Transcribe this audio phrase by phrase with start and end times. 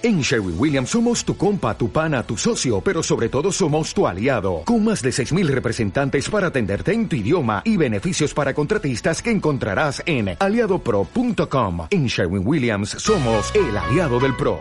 [0.00, 4.06] En Sherwin Williams somos tu compa, tu pana, tu socio, pero sobre todo somos tu
[4.06, 9.20] aliado, con más de 6.000 representantes para atenderte en tu idioma y beneficios para contratistas
[9.20, 11.88] que encontrarás en aliadopro.com.
[11.90, 14.60] En Sherwin Williams somos el aliado del PRO.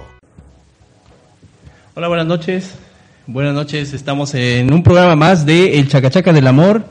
[1.94, 2.74] Hola, buenas noches.
[3.28, 6.84] Buenas noches, estamos en un programa más de El Chacachaca del Amor.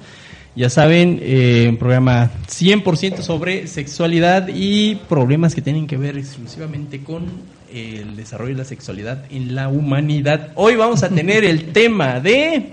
[0.54, 7.02] Ya saben, eh, un programa 100% sobre sexualidad y problemas que tienen que ver exclusivamente
[7.02, 10.50] con el desarrollo de la sexualidad en la humanidad.
[10.54, 12.72] Hoy vamos a tener el tema de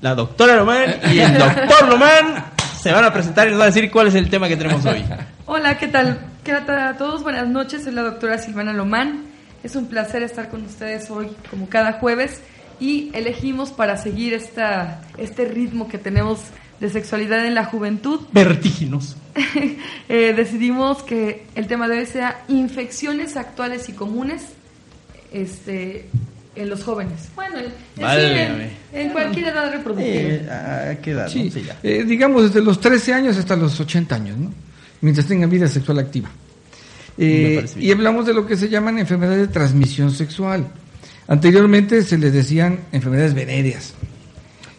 [0.00, 2.44] la doctora Lomán y el doctor Lomán.
[2.80, 4.84] Se van a presentar y nos van a decir cuál es el tema que tenemos
[4.86, 5.04] hoy.
[5.46, 6.20] Hola, ¿qué tal?
[6.44, 7.22] ¿Qué tal a todos?
[7.22, 9.24] Buenas noches, soy la doctora Silvana Lomán.
[9.64, 12.40] Es un placer estar con ustedes hoy, como cada jueves,
[12.78, 16.38] y elegimos para seguir esta, este ritmo que tenemos
[16.80, 18.20] de sexualidad en la juventud.
[18.32, 19.16] Vertiginoso.
[20.08, 24.42] eh, decidimos que el tema de hoy sea infecciones actuales y comunes
[25.32, 26.08] este,
[26.54, 27.28] en los jóvenes.
[27.34, 27.58] Bueno,
[27.96, 30.08] en, en, cualquier edad reproductiva.
[30.08, 31.28] Eh, ¿A qué edad?
[31.28, 34.52] Sí, eh, digamos desde los 13 años hasta los 80 años, ¿no?
[35.00, 36.30] mientras tengan vida sexual activa.
[37.16, 40.68] Eh, y hablamos de lo que se llaman enfermedades de transmisión sexual.
[41.26, 43.94] Anteriormente se les decían enfermedades venéreas.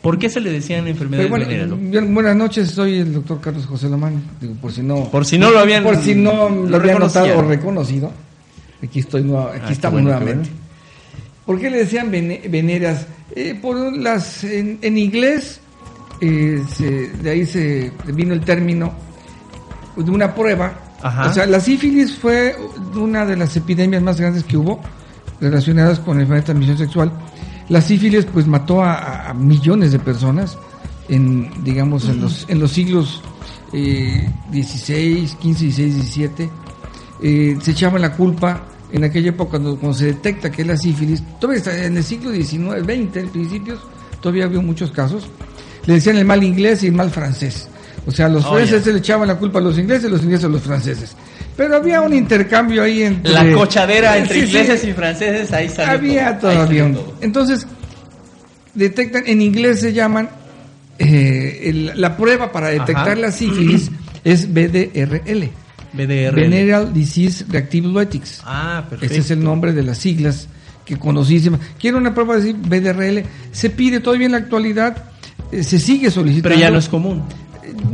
[0.02, 1.70] ¿Por qué se le decían enfermedades venéreas?
[2.10, 4.24] Buenas noches, soy el doctor Carlos José Lomán.
[4.40, 7.38] Digo, por si no, por si no lo habían, por si no lo, habían notado
[7.38, 8.12] o reconocido.
[8.82, 10.50] Aquí estoy, aquí ah, estamos nuevamente.
[11.46, 13.08] ¿Por qué le decían venéreas?
[13.36, 15.60] Eh, por las, en, inglés,
[16.22, 16.64] eh,
[17.22, 18.94] de ahí se vino el término
[19.98, 20.80] de una prueba.
[21.28, 22.56] O sea, la sífilis fue
[22.96, 24.82] una de las epidemias más grandes que hubo
[25.42, 27.12] relacionadas con la enfermedad de transmisión sexual
[27.70, 30.58] la sífilis pues mató a, millones de personas
[31.08, 33.22] en, digamos, en los, en los siglos
[33.74, 36.50] eh, 16, 15, 16, 17.
[37.62, 41.86] se echaba la culpa en aquella época cuando, se detecta que es la sífilis, todavía
[41.86, 43.80] en el siglo XIX, 20, en principios,
[44.22, 45.28] todavía había muchos casos,
[45.86, 47.68] le decían el mal inglés y el mal francés.
[48.08, 50.50] O sea, los oh, franceses le echaban la culpa a los ingleses, los ingleses a
[50.50, 51.16] los franceses.
[51.60, 53.34] Pero había un intercambio ahí entre...
[53.34, 56.90] La cochadera entre ingleses y franceses, ahí salió Había todavía
[57.20, 57.68] Entonces,
[58.74, 60.30] detectan, en inglés se llaman,
[60.98, 63.92] eh, la prueba para detectar la sífilis
[64.24, 65.50] es BDRL.
[65.92, 66.34] BDRL.
[66.34, 68.42] Venereal Disease Reactive Lytics.
[68.46, 69.14] Ah, perfecto.
[69.14, 70.48] Ese es el nombre de las siglas
[70.86, 71.60] que conocísimas.
[71.78, 73.28] Quiero una prueba de BDRL.
[73.52, 74.96] Se pide todavía en la actualidad,
[75.52, 76.56] eh, se sigue solicitando.
[76.56, 77.26] Pero ya no es común.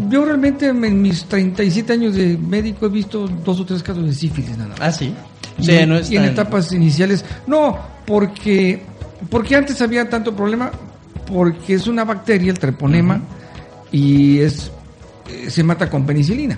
[0.09, 4.13] Yo realmente en mis 37 años de médico he visto dos o tres casos de
[4.13, 4.81] sífilis nada más.
[4.81, 5.13] Ah, sí.
[5.59, 7.25] y, en etapas iniciales.
[7.47, 8.81] No, porque,
[9.29, 10.72] porque antes había tanto problema,
[11.25, 13.22] porque es una bacteria, el treponema,
[13.91, 14.72] y es
[15.29, 16.57] eh, se mata con penicilina.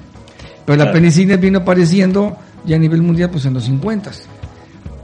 [0.66, 4.12] Pero la penicilina vino apareciendo ya a nivel mundial pues en los 50.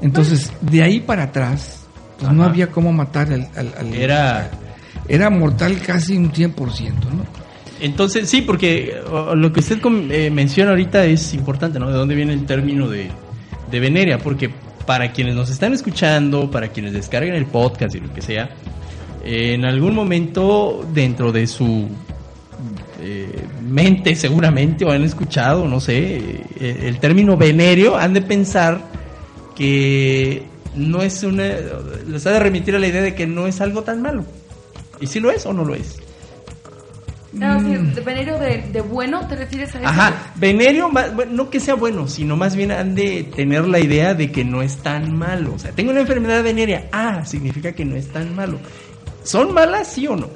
[0.01, 1.83] Entonces, de ahí para atrás,
[2.19, 3.93] pues no había cómo matar al...
[3.93, 4.51] era...
[5.07, 7.42] era mortal casi un 100%, ¿no?
[7.83, 8.95] Entonces, sí, porque
[9.35, 9.77] lo que usted
[10.09, 11.89] eh, menciona ahorita es importante, ¿no?
[11.89, 13.09] De dónde viene el término de,
[13.69, 14.49] de veneria, porque
[14.85, 18.51] para quienes nos están escuchando, para quienes descarguen el podcast y lo que sea,
[19.25, 21.89] en algún momento dentro de su
[23.01, 28.79] eh, mente seguramente o han escuchado, no sé, eh, el término venerio, han de pensar
[29.57, 30.43] que
[30.73, 31.51] no es una,
[32.07, 34.23] les ha de remitir a la idea de que no es algo tan malo.
[35.01, 36.02] ¿Y si lo es o no lo es?
[37.33, 37.95] No, mm.
[38.05, 39.87] venerio de, bueno, ¿te refieres a eso?
[39.87, 40.91] Ajá, venerio,
[41.31, 44.61] no que sea bueno, sino más bien han de tener la idea de que no
[44.61, 45.55] es tan malo.
[45.55, 48.59] O sea, tengo una enfermedad venérea, ah, significa que no es tan malo.
[49.23, 50.29] ¿Son malas, sí o no?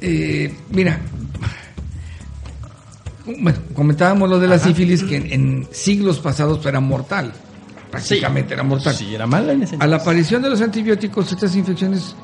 [0.00, 0.98] Eh, mira,
[3.40, 7.32] bueno, comentábamos lo de la sífilis que en, siglos pasados era mortal.
[7.90, 8.94] Prácticamente era mortal.
[8.94, 12.14] Sí, era mala en ese A la aparición de los antibióticos, estas infecciones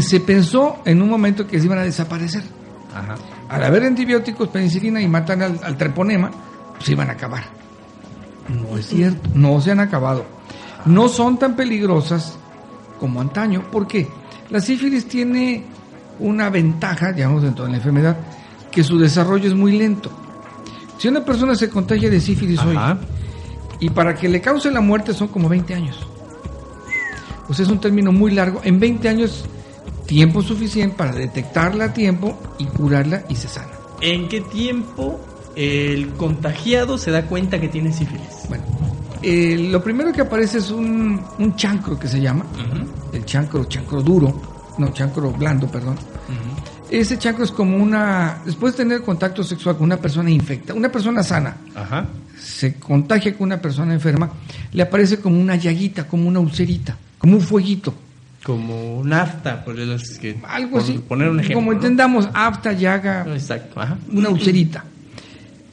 [0.00, 2.42] se pensó en un momento que se iban a desaparecer.
[3.48, 6.30] Al haber antibióticos, penicilina y matan al, treponema,
[6.78, 7.44] se iban a acabar.
[8.48, 10.24] No es cierto, no se han acabado.
[10.86, 12.38] No son tan peligrosas
[12.98, 13.62] como antaño.
[13.70, 14.08] ¿Por qué?
[14.50, 15.64] La sífilis tiene
[16.20, 18.16] una ventaja, digamos, dentro de la enfermedad,
[18.70, 20.10] que su desarrollo es muy lento.
[20.98, 22.78] Si una persona se contagia de sífilis hoy,
[23.80, 26.06] y para que le cause la muerte son como 20 años.
[27.46, 28.60] Pues es un término muy largo.
[28.64, 29.44] En 20 años
[30.06, 33.72] tiempo suficiente para detectarla a tiempo y curarla y se sana.
[34.00, 35.20] ¿En qué tiempo
[35.54, 38.46] el contagiado se da cuenta que tiene sífilis?
[38.48, 38.64] Bueno,
[39.22, 41.22] eh, lo primero que aparece es un,
[41.56, 42.44] chancro que se llama,
[43.12, 45.96] el chancro, chancro duro, no, chancro blando, perdón.
[46.88, 50.88] Ese chancro es como una, después de tener contacto sexual con una persona infecta, una
[50.88, 51.56] persona sana,
[52.38, 54.30] se contagia con una persona enferma,
[54.72, 57.92] le aparece como una llaguita, como una ulcerita, como un fueguito.
[58.46, 60.38] Como nafta, por eso es que.
[60.46, 60.92] Algo así.
[61.08, 61.56] Poner un ejemplo.
[61.56, 63.26] Como entendamos, afta, llaga.
[63.28, 63.80] Exacto.
[64.12, 64.84] Una ulcerita.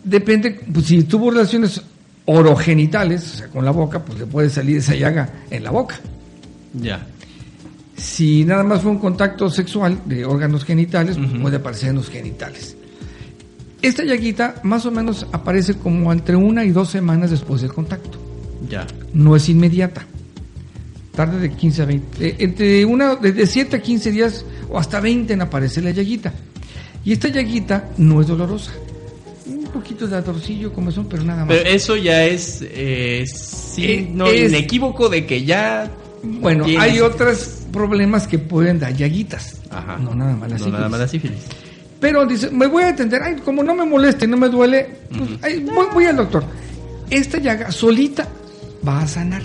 [0.04, 1.80] Depende, pues si tuvo relaciones
[2.26, 6.00] orogenitales, o sea, con la boca, pues le puede salir esa llaga en la boca.
[6.74, 7.06] Ya.
[7.96, 12.10] Si nada más fue un contacto sexual de órganos genitales, pues puede aparecer en los
[12.10, 12.76] genitales.
[13.84, 18.18] Esta llaguita más o menos aparece como entre una y dos semanas después del contacto.
[18.68, 18.88] Ya.
[19.14, 20.08] No es inmediata.
[21.16, 22.28] Tarde de 15 a 20.
[22.28, 26.34] Eh, entre una, de 7 a 15 días o hasta 20 en aparecer la llaguita.
[27.06, 28.72] Y esta llaguita no es dolorosa.
[29.46, 31.56] Un poquito de adorcillo, como son, pero nada más.
[31.56, 35.92] Pero eso ya es eh, sí, eh, no, inequívoco de que ya.
[36.24, 39.62] Bueno, hay otros problemas que pueden dar llaguitas.
[39.70, 39.98] Ajá.
[39.98, 40.72] No nada más la sífilis.
[40.72, 41.40] No nada más la sífilis.
[42.00, 45.94] Pero dice, me voy a atender, ay, como no me moleste, no me duele, pues,
[45.94, 46.44] voy, al doctor.
[47.10, 48.28] Esta llaga solita
[48.86, 49.42] va a sanar.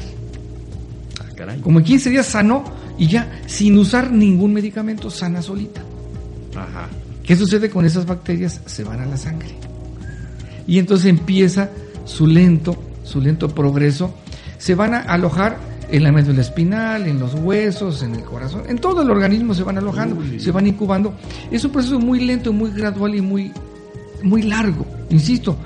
[1.62, 2.64] Como en 15 días sanó
[2.98, 5.82] y ya sin usar ningún medicamento sana solita.
[6.56, 6.88] Ajá.
[7.22, 8.60] ¿Qué sucede con esas bacterias?
[8.66, 9.50] Se van a la sangre.
[10.66, 11.70] Y entonces empieza
[12.04, 14.14] su lento, su lento progreso.
[14.58, 15.58] Se van a alojar
[15.90, 19.62] en la médula espinal, en los huesos, en el corazón, en todo el organismo se
[19.62, 21.14] van alojando, se van incubando.
[21.50, 23.52] Es un proceso muy lento, muy gradual y muy,
[24.22, 24.86] muy largo.
[25.10, 25.56] Insisto,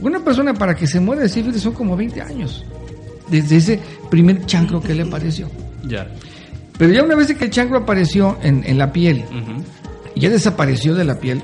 [0.00, 2.64] una persona para que se muera de sífilis son como 20 años,
[3.30, 3.80] desde ese
[4.10, 5.50] primer chancro que le apareció.
[5.84, 6.06] Ya.
[6.78, 9.24] Pero ya una vez que el chancro apareció en, en la piel,
[10.14, 11.42] ya desapareció de la piel,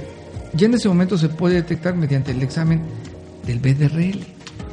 [0.53, 2.83] ya en ese momento se puede detectar mediante el examen
[3.47, 4.21] del BDRL.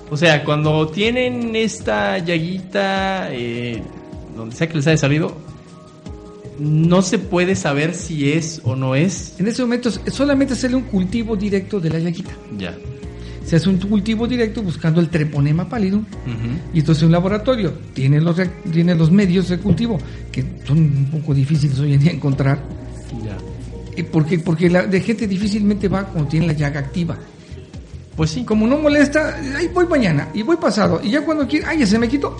[0.09, 3.81] O sea, cuando tienen esta llaguita, eh,
[4.35, 5.35] donde sea que les haya salido,
[6.59, 9.39] no se puede saber si es o no es.
[9.39, 12.31] En ese momento solamente sale un cultivo directo de la llaguita.
[12.57, 12.77] Ya.
[13.51, 16.01] Se hace un cultivo directo buscando el treponema pálido.
[16.73, 18.37] Y entonces un laboratorio tiene los,
[18.71, 19.99] tiene los medios de cultivo,
[20.31, 22.63] que son un poco difíciles hoy en día encontrar.
[23.25, 24.05] Ya.
[24.05, 27.17] Porque, porque la de gente difícilmente va cuando tiene la llaga activa.
[28.15, 28.45] Pues sí.
[28.45, 31.01] Como no molesta, ahí voy mañana y voy pasado.
[31.03, 32.33] Y ya cuando quiero, ay, ya se me quitó.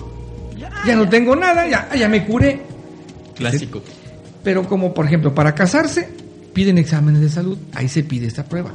[0.86, 2.58] Ya, no tengo nada, ya, ya me curé.
[3.36, 3.82] Clásico.
[4.42, 6.08] Pero como por ejemplo, para casarse,
[6.54, 8.72] piden exámenes de salud, ahí se pide esta prueba.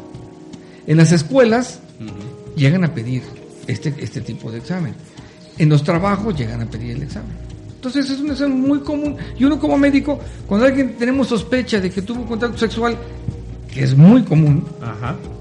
[0.85, 1.79] En las escuelas
[2.57, 3.24] llegan a pedir
[3.68, 4.94] este, este tipo de examen.
[5.57, 7.31] En los trabajos llegan a pedir el examen.
[7.75, 9.15] Entonces es un examen muy común.
[9.38, 12.98] Y uno como médico, cuando alguien tenemos sospecha de que tuvo contacto sexual,
[13.71, 14.65] que es muy común,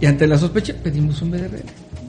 [0.00, 1.62] y ante la sospecha pedimos un BDR.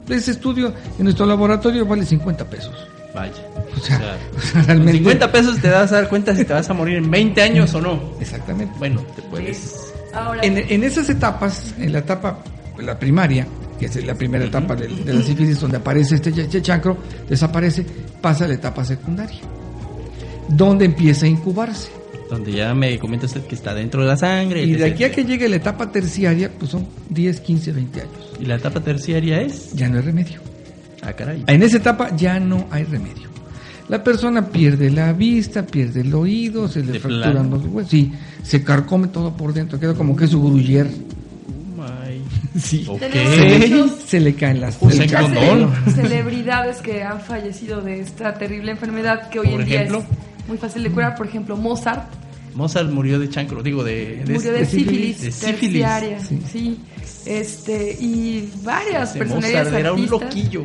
[0.08, 2.74] Ese estudio en nuestro laboratorio vale 50 pesos.
[3.14, 3.32] Vaya.
[3.76, 4.18] O sea,
[4.66, 7.74] 50 pesos te das a dar cuenta si te vas a morir en 20 años
[7.74, 8.00] o no.
[8.20, 8.74] Exactamente.
[8.78, 9.92] Bueno, te puedes...
[10.42, 12.38] En, esas etapas, en la etapa,
[12.78, 13.46] la primaria,
[13.78, 16.98] que es la primera etapa de, la sífilis donde aparece este chancro,
[17.28, 17.86] desaparece,
[18.20, 19.40] pasa a la etapa secundaria,
[20.48, 21.98] donde empieza a incubarse
[22.28, 24.62] donde ya me comenta usted que está dentro de la sangre.
[24.62, 28.12] Y de aquí a que llegue la etapa terciaria, pues son 10, 15, 20 años.
[28.38, 29.72] ¿Y la etapa terciaria es?
[29.72, 30.40] Ya no hay remedio.
[31.02, 31.44] Ah, caray.
[31.46, 33.28] En esa etapa ya no hay remedio.
[33.88, 38.62] La persona pierde la vista, pierde el oído, se le fracturan los huesos, sí, se
[38.62, 40.86] carcome todo por dentro, queda como que es su gruyer.
[42.60, 42.86] Sí.
[44.06, 44.78] Se le caen las
[45.94, 49.92] celebridades que han fallecido de esta terrible enfermedad que hoy en día es
[50.46, 51.16] muy fácil de curar.
[51.16, 52.10] Por ejemplo, Mozart.
[52.54, 56.80] Mozart murió de chancro, digo, de, murió de, sífilis, terciaria, sí.
[57.24, 60.64] Este, y varias personalidades Mozart era un loquillo.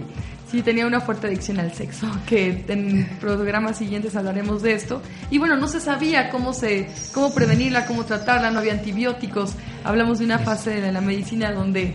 [0.53, 5.01] Sí, tenía una fuerte adicción al sexo, que en programas siguientes hablaremos de esto.
[5.31, 9.53] Y bueno, no se sabía cómo, se, cómo prevenirla, cómo tratarla, no había antibióticos.
[9.83, 11.93] Hablamos de una fase de la medicina donde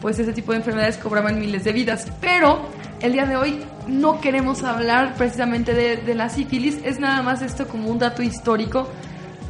[0.00, 2.06] pues ese tipo de enfermedades cobraban miles de vidas.
[2.20, 2.68] Pero
[3.00, 7.66] el día de hoy no queremos hablar precisamente de, la sífilis, es nada más esto
[7.66, 8.88] como un dato histórico.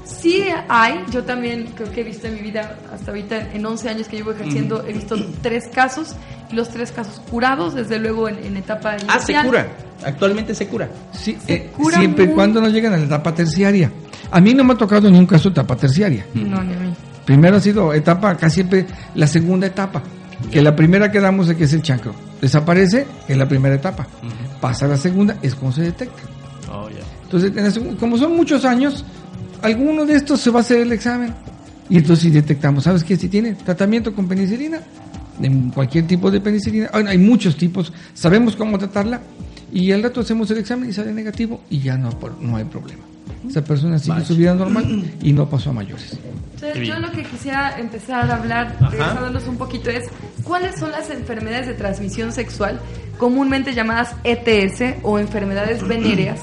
[0.05, 3.89] Sí hay, yo también creo que he visto en mi vida, hasta ahorita en 11
[3.91, 6.17] años que llevo ejerciendo, he visto tres casos,
[6.51, 9.17] y los tres casos curados, desde luego en, etapa inicial.
[9.17, 9.69] Ah, se cura,
[10.05, 10.89] actualmente se cura.
[11.13, 13.93] Sí, eh, siempre y cuando no llegan a la etapa terciaria.
[14.31, 16.27] A mí no me ha tocado ningún caso de etapa terciaria.
[16.35, 16.95] No, ni a mí.
[17.29, 20.03] Primero ha sido etapa, casi siempre la segunda etapa.
[20.51, 22.15] Que la primera que damos de que es el chancro.
[22.41, 24.07] Desaparece en la primera etapa.
[24.63, 26.23] Pasa a la segunda, es como se detecta.
[26.73, 26.89] Oh,
[27.25, 29.05] entonces, como son muchos años,
[29.61, 31.35] alguno de estos se va a hacer el examen.
[31.91, 33.15] Y entonces si detectamos, ¿sabes qué?
[33.19, 34.81] Si tiene tratamiento con penicilina,
[35.39, 39.21] en cualquier tipo de penicilina, hay muchos tipos, sabemos cómo tratarla
[39.71, 42.09] y al rato hacemos el examen y sale negativo y ya no,
[42.41, 43.03] no hay problema.
[43.49, 46.19] Esa persona sigue su vida normal y no pasó a mayores.
[46.85, 50.05] yo lo que quisiera empezar a hablar, regresándonos un poquito, es
[50.43, 52.81] cuáles son las enfermedades de transmisión sexual
[53.19, 56.41] comúnmente llamadas ETS o enfermedades venéreas,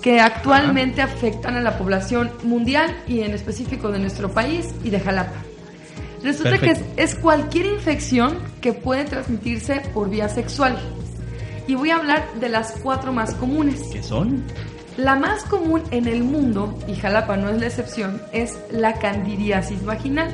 [0.00, 5.00] que actualmente afectan a la población mundial y en específico de nuestro país y de
[5.00, 5.42] Jalapa.
[6.22, 10.78] Resulta que es, cualquier infección que puede transmitirse por vía sexual.
[11.66, 13.82] Y voy a hablar de las cuatro más comunes.
[13.92, 14.42] ¿Qué son?
[14.96, 19.84] La más común en el mundo, y Jalapa no es la excepción, es la candidiasis
[19.84, 20.30] vaginal.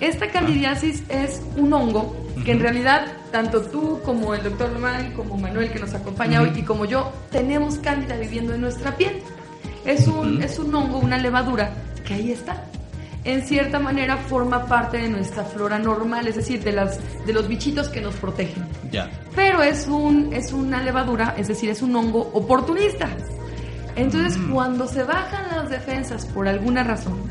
[0.00, 5.36] Esta candidiasis es un hongo que en realidad tanto tú como el doctor Román, como
[5.36, 9.22] Manuel que nos acompaña hoy y como yo tenemos cándida viviendo en nuestra piel.
[9.84, 11.72] Es un, es un hongo, una levadura
[12.04, 12.64] que ahí está
[13.24, 17.48] en cierta manera forma parte de nuestra flora normal, es decir, de, las, de los
[17.48, 18.66] bichitos que nos protegen.
[18.90, 19.10] Ya.
[19.34, 23.08] Pero es, un, es una levadura, es decir, es un hongo oportunista.
[23.96, 24.52] Entonces, mm.
[24.52, 27.30] cuando se bajan las defensas por alguna razón,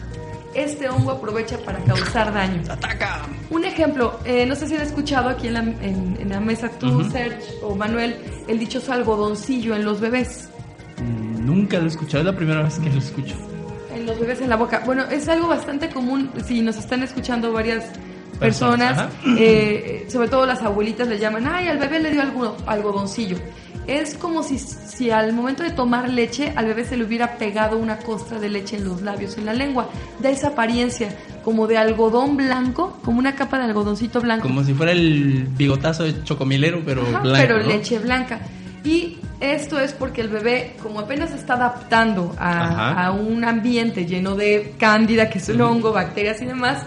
[0.54, 2.62] este hongo aprovecha para causar daño.
[2.70, 3.24] ¡Ataca!
[3.50, 7.04] Un ejemplo, eh, no sé si han escuchado aquí en la, en, la mesa tú,
[7.10, 8.18] Serge o Manuel,
[8.48, 10.50] el dichoso algodoncillo en los bebés.
[11.02, 13.36] Mm, nunca lo he escuchado, es la primera vez que lo escucho
[14.06, 14.82] los bebés en la boca.
[14.86, 17.86] Bueno, es algo bastante común si nos están escuchando varias
[18.40, 23.38] personas, eh, sobre todo las abuelitas le llaman, ay, al bebé le dio algo, algodoncillo.
[23.88, 27.78] Es como si, si al momento de tomar leche al bebé se le hubiera pegado
[27.78, 29.90] una costra de leche en los labios, en la lengua.
[30.20, 34.48] Da esa apariencia como de algodón blanco, como una capa de algodoncito blanco.
[34.48, 37.30] Como si fuera el bigotazo de chocomilero, pero blanco.
[37.34, 38.40] Pero leche blanca.
[38.84, 44.36] Y esto es porque el bebé, como apenas se está adaptando a, un ambiente lleno
[44.36, 46.84] de cándida, que es un hongo, bacterias y demás,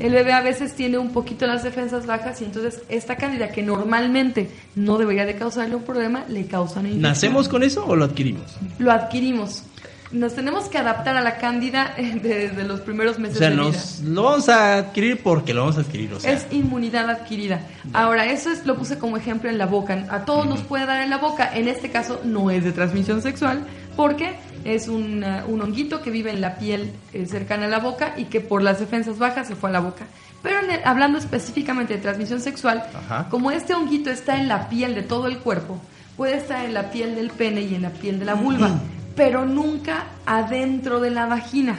[0.00, 3.62] el bebé a veces tiene un poquito las defensas bajas y entonces esta cándida que
[3.62, 7.10] normalmente no debería de causarle un problema, le causa una infección.
[7.10, 8.56] ¿Nacemos con eso o lo adquirimos?
[8.78, 9.64] Lo adquirimos
[10.10, 14.22] nos tenemos que adaptar a la cándida desde los primeros meses o sea, nos lo
[14.22, 16.12] vamos a adquirir porque lo vamos a adquirir.
[16.14, 16.32] O sea.
[16.32, 17.60] Es inmunidad adquirida.
[17.92, 20.06] Ahora, eso es, lo puse como ejemplo en la boca.
[20.10, 21.50] A todos nos puede dar en la boca.
[21.54, 26.40] En este caso no es de transmisión sexual porque es un honguito que vive en
[26.40, 29.70] la piel eh, cercana a la boca y que por las defensas bajas se fue
[29.70, 30.06] a la boca.
[30.42, 32.84] Pero hablando específicamente de transmisión sexual,
[33.30, 35.80] como este honguito está en la piel de todo el cuerpo,
[36.16, 38.70] puede estar en la piel del pene y en la piel de la vulva
[39.18, 41.76] pero nunca adentro de la vagina.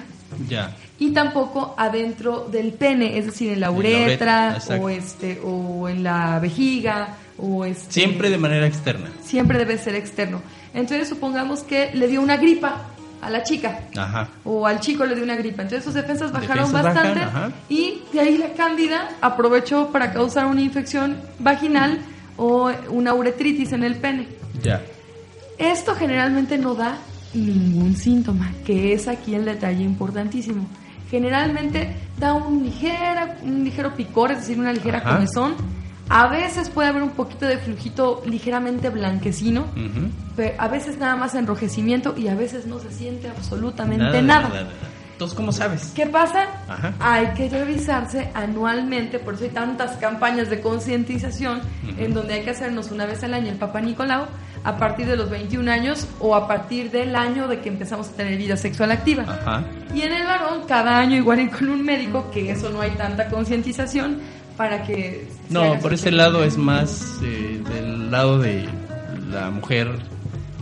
[0.47, 0.75] Ya.
[0.99, 6.37] Y tampoco adentro del pene, es decir, en la uretra, o este o en la
[6.39, 9.09] vejiga o este, siempre de manera externa.
[9.23, 10.41] Siempre debe ser externo.
[10.73, 12.85] Entonces supongamos que le dio una gripa
[13.21, 14.29] a la chica ajá.
[14.45, 15.63] o al chico le dio una gripa.
[15.63, 17.21] Entonces sus defensas bajaron bastante
[17.67, 21.99] y de ahí la cándida aprovechó para causar una infección vaginal
[22.37, 24.27] o una uretritis en el pene.
[24.61, 24.81] Ya.
[25.57, 26.97] Esto generalmente no da
[27.33, 30.65] ningún síntoma, que es aquí el detalle importantísimo.
[31.09, 35.55] Generalmente da un, ligera, un ligero picor, es decir, una ligera comezón.
[36.09, 39.65] A veces puede haber un poquito de flujito ligeramente blanquecino,
[40.35, 44.67] pero a veces nada más enrojecimiento y a veces no se siente absolutamente nada.
[45.11, 45.91] Entonces, ¿cómo sabes?
[45.93, 46.45] ¿Qué pasa?
[46.99, 51.61] Hay que revisarse anualmente, por eso hay tantas campañas de concientización
[51.97, 54.27] en donde hay que hacernos una vez al año el Papa Nicolau
[54.63, 58.11] a partir de los 21 años o a partir del año de que empezamos a
[58.13, 59.25] tener vida sexual activa.
[59.93, 62.91] Y en el varón, cada año igual y con un médico, que eso no hay
[62.91, 64.19] tanta concientización
[64.59, 65.25] para que...
[65.49, 68.67] No, por ese lado es más eh, del lado de
[69.31, 69.87] la mujer.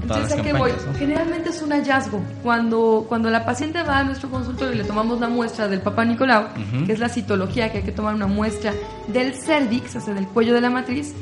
[0.04, 0.72] Entonces, ¿a qué voy?
[1.00, 2.22] Generalmente es un hallazgo.
[2.44, 6.06] Cuando, cuando la paciente va a nuestro consultorio y le tomamos la muestra del papá
[6.06, 6.50] Nicolau,
[6.86, 8.72] que es la citología, que hay que tomar una muestra
[9.08, 11.16] del cervix, o sea, del cuello de la matriz,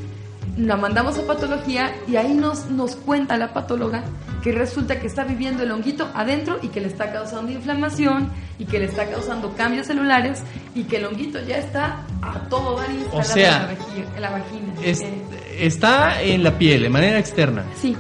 [0.58, 4.04] la mandamos a patología y ahí nos, nos cuenta la patóloga
[4.44, 8.30] que resulta que está viviendo el honguito adentro y que le está causando inflamación
[8.60, 10.44] y que le está causando cambios celulares
[10.76, 13.70] y que el honguito ya está a todo dar instalado o sea,
[14.16, 14.74] en, la vagina.
[14.82, 14.96] Eh,
[15.60, 17.64] está en la piel, de manera externa.
[17.80, 17.96] Sí.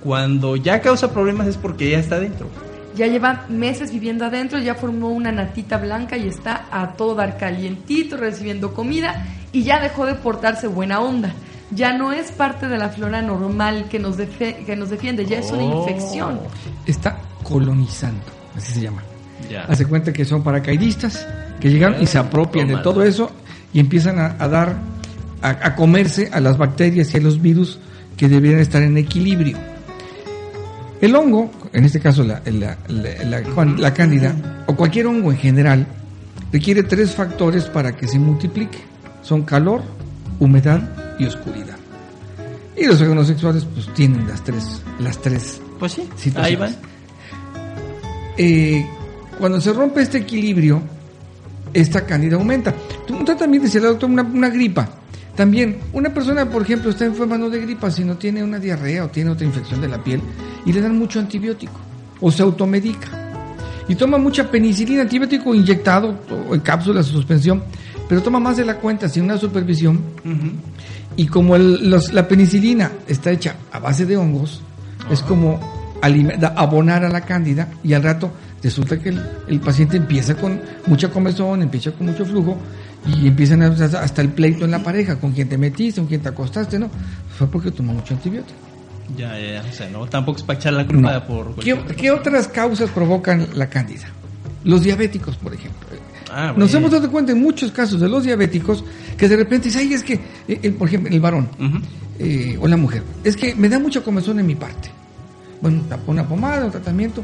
[0.00, 2.48] Cuando ya causa problemas es porque ya está adentro.
[2.94, 7.38] Ya lleva meses viviendo adentro, ya formó una natita blanca y está a todo dar
[7.38, 11.34] calientito, recibiendo comida y ya dejó de portarse buena onda
[11.74, 15.50] ya no es parte de la flora normal que nos, que nos defiende, ya es
[15.50, 15.80] una oh.
[15.80, 16.40] infección.
[16.86, 18.24] Está colonizando,
[18.56, 19.02] así se llama.
[19.68, 21.26] Hace cuenta que son paracaidistas
[21.60, 23.30] que llegan y se apropian de todo eso
[23.74, 24.76] y empiezan a, dar,
[25.42, 27.78] a, comerse a las bacterias y a los virus
[28.16, 29.58] que deberían estar en equilibrio.
[31.00, 32.78] El hongo, en este caso la, la,
[33.76, 35.86] la cándida, o cualquier hongo en general,
[36.52, 38.78] requiere tres factores para que se multiplique.
[39.20, 39.82] Son calor,
[40.38, 41.76] humedad y oscuridad.
[42.76, 46.74] Y los órganos sexuales pues tienen las tres, las tres pues sí, Ahí van.
[48.36, 48.86] Eh,
[49.38, 50.82] cuando se rompe este equilibrio,
[51.74, 52.72] esta cándida aumenta.
[53.06, 54.88] Tú también decía la doctora una, gripa.
[55.36, 59.08] También, una persona, por ejemplo, está enferma no de gripa, sino tiene una diarrea o
[59.08, 60.22] tiene otra infección de la piel
[60.64, 61.78] y le dan mucho antibiótico
[62.20, 63.08] o se automedica.
[63.88, 67.62] Y toma mucha penicilina, antibiótico inyectado o en cápsulas de suspensión,
[68.08, 70.00] pero toma más de la cuenta sin una supervisión.
[71.16, 74.62] Y como la penicilina está hecha a base de hongos,
[75.10, 75.60] es como
[76.56, 78.30] abonar a la cándida y al rato
[78.64, 82.58] resulta que el, paciente empieza con mucha comezón, empieza con mucho flujo
[83.06, 86.30] y empiezan hasta el pleito en la pareja, con quien te metiste, con quien te
[86.30, 86.90] acostaste, ¿no?
[87.36, 88.58] Fue porque tomó mucho antibiótico.
[89.16, 91.54] Ya, ya, o sea, no, tampoco es para echar la culpa por...
[91.56, 94.06] ¿Qué, otras causas provocan la cándida?
[94.64, 95.86] Los diabéticos, por ejemplo.
[96.32, 98.82] Ah, Nos hemos dado cuenta en muchos casos de los diabéticos
[99.16, 100.14] que de repente dicen, ay, es que,
[100.48, 101.48] eh, el, por ejemplo, el varón
[102.18, 104.90] eh, o la mujer, es que me da mucha comezón en mi parte.
[105.60, 107.22] Bueno, una pomada, un tratamiento,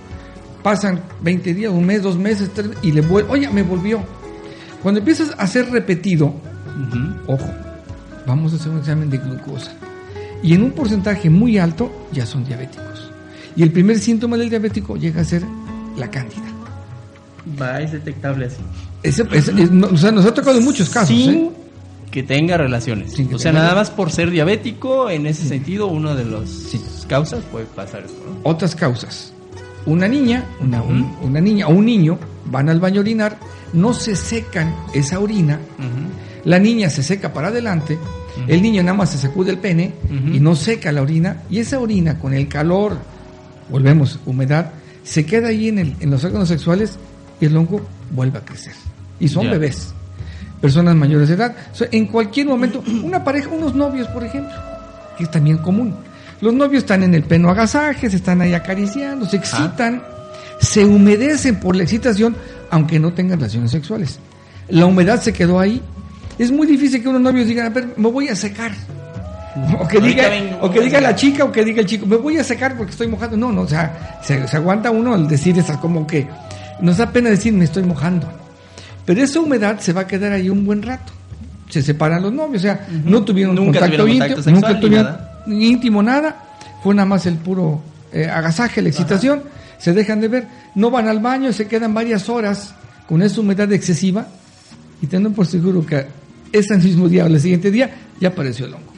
[0.62, 4.02] pasan 20 días, un mes, dos meses, tres, y le vuelve, oye, me volvió.
[4.83, 6.35] Cuando empiezas a ser repetido,
[7.26, 7.50] ojo,
[8.26, 9.73] vamos a hacer un examen de glucosa.
[10.43, 13.11] Y en un porcentaje muy alto ya son diabéticos.
[13.57, 15.43] Y el primer síntoma del diabético llega a ser
[15.97, 16.43] la cándida.
[17.61, 18.62] Va, es detectable así.
[19.83, 21.09] o sea, nos ha tocado en muchos casos.
[21.09, 21.50] Sin ¿eh?
[22.11, 23.14] que tenga relaciones.
[23.33, 26.69] o sea, nada más por ser diabético, en ese sentido, uno de los
[27.07, 28.19] causas puede pasar esto.
[28.45, 29.35] Otras causas
[29.87, 33.39] una niña, una, una, niña o un niño van al baño a orinar,
[33.73, 35.59] no se secan esa orina,
[36.45, 37.99] la niña se seca para adelante,
[38.47, 39.95] el niño nada más se sacude el pene
[40.33, 42.99] y no seca la orina, y esa orina con el calor,
[43.71, 44.73] volvemos, humedad,
[45.03, 46.99] se queda ahí en, el, en los órganos sexuales
[47.41, 48.75] y el hongo vuelve a crecer.
[49.19, 49.93] Y son bebés,
[50.61, 51.57] personas mayores de edad.
[51.91, 54.55] en cualquier momento, una pareja, unos novios, por ejemplo,
[55.17, 55.95] que es también común
[56.41, 60.03] los novios están en el peno agasaje, se están ahí acariciando, se excitan,
[60.59, 62.35] se humedecen por la excitación,
[62.71, 64.19] aunque no tengan relaciones sexuales.
[64.69, 65.83] La humedad se quedó ahí.
[66.39, 68.73] Es muy difícil que unos novios digan, a ver, me voy a secar.
[69.79, 70.31] O que diga,
[70.63, 72.93] o que diga la chica o que diga el chico, me voy a secar porque
[72.93, 73.37] estoy mojando.
[73.37, 76.29] No, no, o sea, se, aguanta uno al decir esas como que
[76.81, 78.29] nos da pena decir me estoy mojando.
[79.05, 81.13] Pero esa humedad se va a quedar ahí un buen rato.
[81.69, 86.95] Se separan los novios, o sea, no tuvieron contacto íntimo, nunca tuvieron íntimo nada, fue
[86.95, 87.81] nada más el puro
[88.13, 89.43] eh, agasaje, la excitación,
[89.79, 92.75] se dejan de ver, no van al baño, se quedan varias horas
[93.09, 94.29] con esa humedad excesiva.
[95.03, 96.07] Y tengo por seguro que
[96.53, 98.91] ese mismo día o el siguiente día ya apareció el hongo.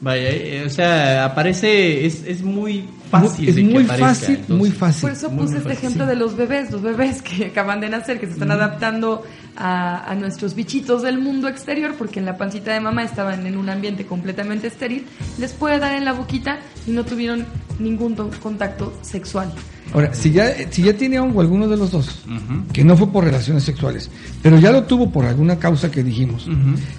[0.00, 3.48] Vaya, eh, o sea, aparece, es, es muy fácil.
[3.48, 5.02] Es muy fácil, muy fácil.
[5.02, 8.26] Por eso puse este ejemplo de los bebés, los bebés que acaban de nacer, que
[8.26, 9.24] se están adaptando
[9.60, 13.68] a, nuestros bichitos del mundo exterior, porque en la pancita de mamá estaban en un
[13.68, 15.06] ambiente completamente estéril,
[15.38, 17.44] les puede dar en la boquita y no tuvieron
[17.78, 19.52] ningún contacto sexual.
[19.92, 22.24] Ahora, si ya, si ya tiene hongo alguno de los dos,
[22.72, 24.10] que no fue por relaciones sexuales,
[24.42, 26.46] pero ya lo tuvo por alguna causa que dijimos,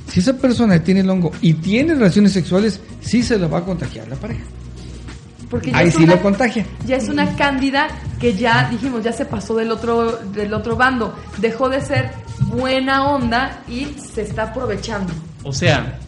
[0.07, 3.63] si esa persona tiene el hongo y tiene relaciones sexuales, sí se lo va a
[3.63, 4.43] contagiar la pareja.
[5.49, 6.63] Porque Ahí sí lo contagia.
[6.85, 7.87] Ya es una cándida
[8.19, 11.15] que ya dijimos, ya se pasó del otro, del otro bando.
[11.39, 12.11] Dejó de ser
[12.47, 15.13] buena onda y se está aprovechando.
[15.43, 15.99] O sea,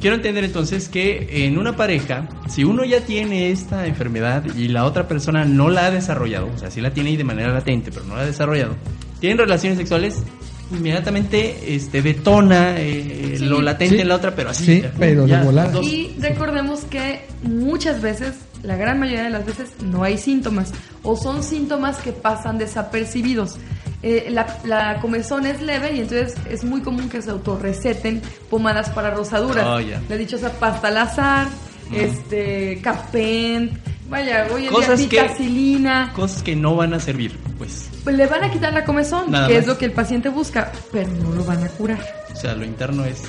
[0.00, 4.84] quiero entender entonces que en una pareja, si uno ya tiene esta enfermedad y la
[4.84, 7.90] otra persona no la ha desarrollado, o sea, sí la tiene ahí de manera latente,
[7.92, 8.74] pero no la ha desarrollado,
[9.20, 10.22] tienen relaciones sexuales,
[10.70, 14.64] inmediatamente este detona eh, lo latente en la otra, pero así.
[14.64, 15.80] Sí, pero de volada.
[15.82, 21.16] Y recordemos que muchas veces la gran mayoría de las veces no hay síntomas o
[21.16, 23.58] son síntomas que pasan desapercibidos.
[24.06, 29.10] Eh, la, comezón es leve y entonces es muy común que se autorreceten pomadas para
[29.10, 29.66] rosaduras.
[29.66, 31.48] Oh, La dichosa pasta al azar,
[31.90, 37.88] este, capen, vaya, hoy en cosas día cosas que no van a servir, pues.
[38.04, 41.08] Pues le van a quitar la comezón, que es lo que el paciente busca, pero
[41.08, 41.98] no lo van a curar.
[42.30, 43.22] O sea, lo interno es...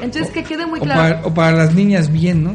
[0.00, 1.20] Entonces que quede muy claro.
[1.24, 2.54] o para las niñas bien, ¿no?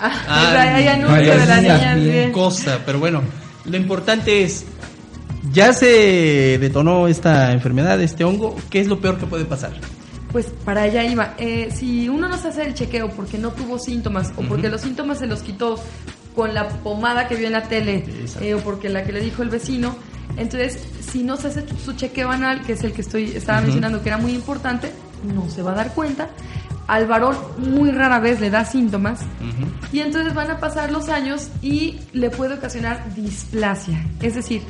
[0.00, 2.32] Ah, hay anuncio de la niña.
[2.32, 3.20] Cosa, pero bueno,
[3.66, 4.64] lo importante es,
[5.52, 9.72] ya se detonó esta enfermedad, este hongo, ¿qué es lo peor que puede pasar?
[10.32, 11.34] Pues para allá iba.
[11.38, 14.82] Eh, si uno no se hace el chequeo porque no tuvo síntomas o porque los
[14.82, 15.80] síntomas se los quitó
[16.34, 18.04] con la pomada que vio en la tele
[18.40, 19.96] eh, o porque la que le dijo el vecino,
[20.36, 24.02] entonces si no se hace su chequeo anal, que es el que estoy estaba mencionando
[24.02, 24.92] que era muy importante,
[25.34, 26.28] no se va a dar cuenta
[26.86, 29.20] al varón muy rara vez le da síntomas
[29.92, 34.06] y entonces van a pasar los años y le puede ocasionar displasia.
[34.22, 34.62] Es decir,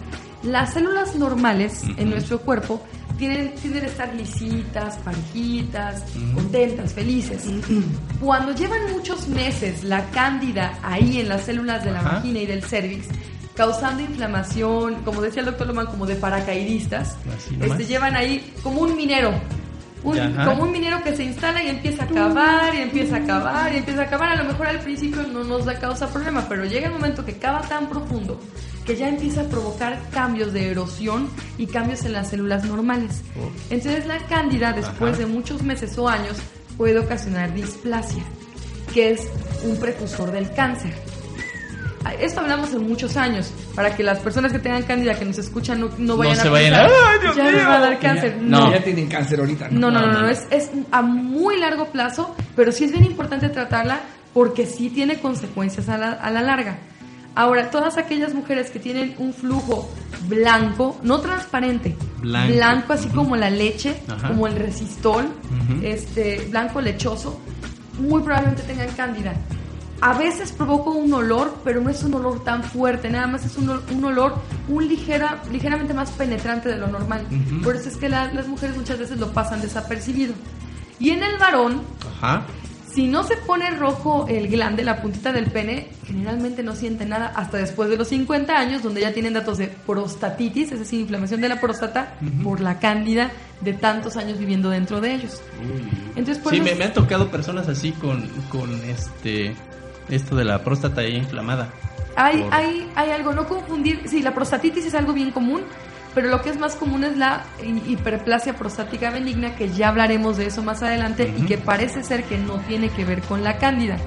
[0.42, 2.80] las células normales en nuestro cuerpo
[3.18, 7.44] tienen, tienen que estar lisitas, parejitas, contentas, felices.
[8.20, 12.62] Cuando llevan muchos meses la cándida ahí en las células de la vagina y del
[12.62, 13.08] cervix,
[13.56, 17.16] causando inflamación, como decía el doctor Lomán, como de paracaidistas,
[17.60, 19.32] este, llevan ahí como un minero.
[20.00, 23.78] Como un minero que se instala y empieza a cavar y empieza a cavar y
[23.78, 24.30] empieza a cavar.
[24.30, 27.36] A lo mejor al principio no nos da causa problema, pero llega el momento que
[27.36, 28.38] cava tan profundo
[28.88, 33.20] que ya empieza a provocar cambios de erosión y cambios en las células normales.
[33.68, 36.38] Entonces la cándida después de muchos meses o años
[36.78, 38.24] puede ocasionar displasia,
[38.94, 39.28] que es
[39.62, 40.94] un precursor del cáncer.
[42.18, 45.86] Esto hablamos en muchos años, para que las personas que tengan cándida que nos escuchan
[45.98, 46.88] no, vayan a vayan a...
[47.36, 48.38] ya les va a dar cáncer.
[48.40, 48.72] No.
[48.72, 49.68] ya tienen cáncer ahorita.
[49.68, 53.50] No, no, no, no, Es, es a muy largo plazo, pero sí es bien importante
[53.50, 54.00] tratarla
[54.32, 56.78] porque sí tiene consecuencias a la, a la larga.
[57.38, 59.88] Ahora, todas aquellas mujeres que tienen un flujo
[60.28, 65.28] blanco, no transparente, blanco, así como la leche, como el resistol,
[65.80, 67.40] este blanco lechoso,
[68.00, 69.34] muy probablemente tengan cándida.
[70.00, 73.56] A veces provoca un olor, pero no es un olor tan fuerte, nada más es
[73.56, 74.34] un, olor
[74.66, 77.24] un ligera, ligeramente más penetrante de lo normal.
[77.62, 80.34] Por eso es que las mujeres muchas veces lo pasan desapercibido.
[80.98, 81.82] Y en el varón,
[82.98, 87.32] si no se pone rojo el glande, la puntita del pene, generalmente no siente nada
[87.36, 91.40] hasta después de los 50 años, donde ya tienen datos de prostatitis, es decir, inflamación
[91.40, 93.30] de la próstata por la cándida
[93.60, 95.40] de tantos años viviendo dentro de ellos.
[96.16, 99.54] Entonces, sí, me, me, han tocado personas así con, con este
[100.08, 101.72] esto de la próstata inflamada.
[102.16, 105.60] Hay, hay, hay algo, no confundir, sí, la prostatitis es algo bien común,
[106.18, 110.46] pero lo que es más común es la hiperplasia prostática benigna, que ya hablaremos de
[110.46, 113.98] eso más adelante y que parece ser que no tiene que ver con la cándida.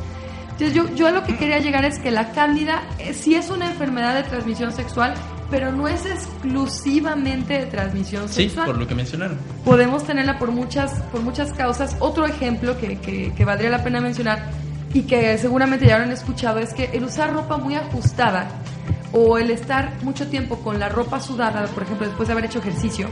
[0.52, 3.50] Entonces yo, yo a lo que quería llegar es que la cándida eh, sí es
[3.50, 5.14] una enfermedad de transmisión sexual,
[5.50, 8.66] pero no es exclusivamente de transmisión sexual.
[8.66, 9.38] Sí, por lo que mencionaron.
[9.64, 11.96] Podemos tenerla por muchas, por muchas causas.
[12.00, 14.50] Otro ejemplo que, que, que valdría la pena mencionar
[14.94, 18.50] y que seguramente ya habrán escuchado es que el usar ropa muy ajustada
[19.14, 22.60] o el estar mucho tiempo con la ropa sudada, por ejemplo, después de haber hecho
[22.60, 23.10] ejercicio,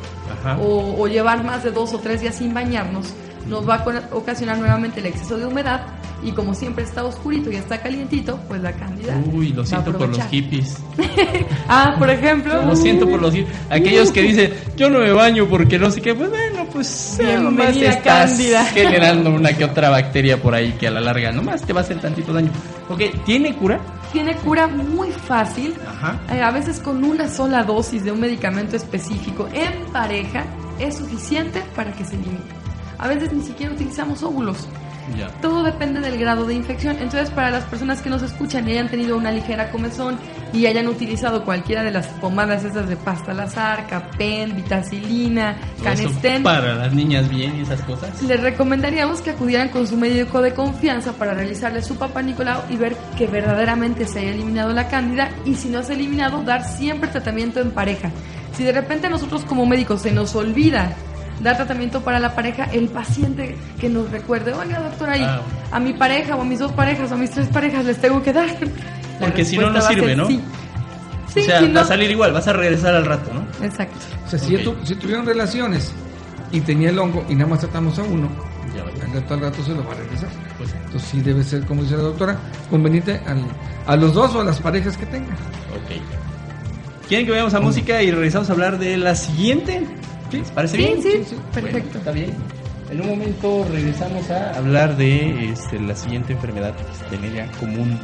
[0.62, 3.14] o, o, llevar más de dos o tres días sin bañarnos,
[3.48, 5.82] nos va a ocasionar nuevamente el exceso de humedad
[6.24, 9.22] y como siempre está oscurito y está calientito, pues la cándida.
[9.32, 10.78] Uy, lo siento por los hippies.
[11.68, 12.62] ah, por ejemplo.
[12.66, 13.56] Lo siento por los hippies.
[13.70, 17.76] Aquellos que dicen, yo no me baño porque no sé qué, pues bueno, pues nomás
[17.76, 17.98] estás
[18.30, 18.66] cándida.
[18.74, 21.84] generando una que otra bacteria por ahí que a la larga nomás te va a
[21.84, 22.52] hacer tantito daño.
[22.90, 23.80] Ok, ¿tiene cura?
[24.12, 25.76] Tiene cura muy fácil.
[25.88, 26.20] Ajá.
[26.32, 30.46] Eh, a veces con una sola dosis de un medicamento específico en pareja
[30.80, 32.40] es suficiente para que se elimine.
[32.98, 34.68] A veces ni siquiera utilizamos óvulos.
[35.42, 36.98] Todo depende del grado de infección.
[37.00, 40.18] Entonces, para las personas que nos escuchan y hayan tenido una ligera comezón
[40.54, 46.44] y hayan utilizado cualquiera de las pomadas esas de pasta lazar, capen, vitacilina, canestén.
[46.44, 48.22] Para las niñas bien y esas cosas.
[48.24, 52.76] Les recomendaríamos que acudieran con su médico de confianza para realizarle su papá Nicolau y
[52.76, 56.64] ver que verdaderamente se haya eliminado la cándida y si no se ha eliminado, dar
[56.64, 58.12] siempre tratamiento en pareja.
[58.54, 60.96] Si de repente nosotros como médicos se nos olvida
[61.42, 65.42] dar tratamiento para la pareja, el paciente que nos recuerde, oiga doctora, ahí ah.
[65.72, 68.22] a mi pareja o a mis dos parejas o a mis tres parejas les tengo
[68.22, 68.50] que dar.
[69.20, 70.28] Porque si no, no sirve, ¿no?
[70.28, 70.42] Sí.
[71.28, 73.66] o sea, va a salir igual, vas a regresar al rato, ¿no?
[73.66, 73.96] Exacto.
[74.26, 75.92] O sea, si, si tuvieron relaciones
[76.52, 78.30] y tenía el hongo y nada más tratamos a uno,
[78.76, 80.30] ya al rato al rato se lo va a regresar.
[80.58, 82.38] Pues Entonces sí debe ser, como dice la doctora,
[82.70, 83.22] conveniente
[83.86, 85.34] a los dos o a las parejas que tengan.
[85.34, 86.02] Ok.
[87.08, 89.82] ¿Quieren que veamos a música y regresamos a hablar de la siguiente?
[90.32, 90.44] ¿Sí?
[90.54, 91.02] ¿Parece bien?
[91.02, 91.98] Sí, sí, perfecto.
[91.98, 92.36] está bien.
[92.92, 96.76] En un momento regresamos a hablar de este, la siguiente enfermedad
[97.10, 98.00] venérea común.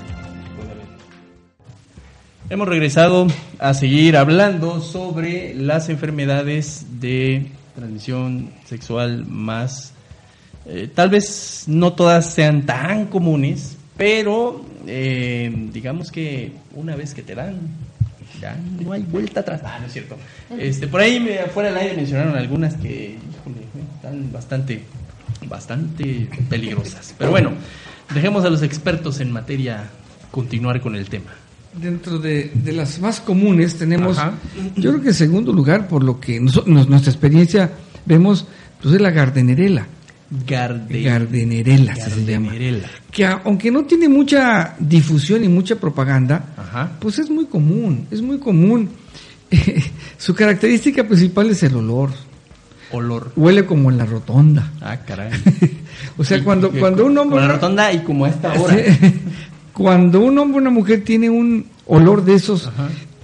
[2.47, 3.25] Hemos regresado
[3.57, 9.93] a seguir hablando sobre las enfermedades de transmisión sexual más,
[10.67, 17.23] eh, tal vez no todas sean tan comunes, pero eh, digamos que una vez que
[17.23, 17.57] te dan,
[18.39, 19.61] ya no hay vuelta atrás.
[19.63, 20.15] Ah, no es cierto.
[20.59, 23.17] Este, por ahí me, fuera del aire mencionaron algunas que
[23.95, 24.83] están bastante,
[25.47, 27.15] bastante peligrosas.
[27.17, 27.53] Pero bueno,
[28.13, 29.89] dejemos a los expertos en materia
[30.29, 31.31] continuar con el tema.
[31.81, 34.17] Dentro de, las más comunes tenemos,
[34.75, 37.71] yo creo que en segundo lugar, por lo que nuestra experiencia
[38.05, 38.47] vemos,
[38.81, 39.87] pues es la gardenerela.
[40.47, 42.53] Gardenerela, se llama.
[43.11, 48.39] Que aunque no tiene mucha difusión y mucha propaganda, pues es muy común, es muy
[48.39, 48.89] común.
[50.17, 52.09] Su característica principal es el olor.
[52.91, 53.31] Olor.
[53.35, 54.71] Huele como en la rotonda.
[54.81, 55.31] Ah, caray.
[56.17, 57.39] o sea, cuando, cuando un hombre...
[57.39, 58.77] Con la rotonda y como esta hora.
[59.75, 62.71] Cuando un hombre o una mujer tiene un olor de esos,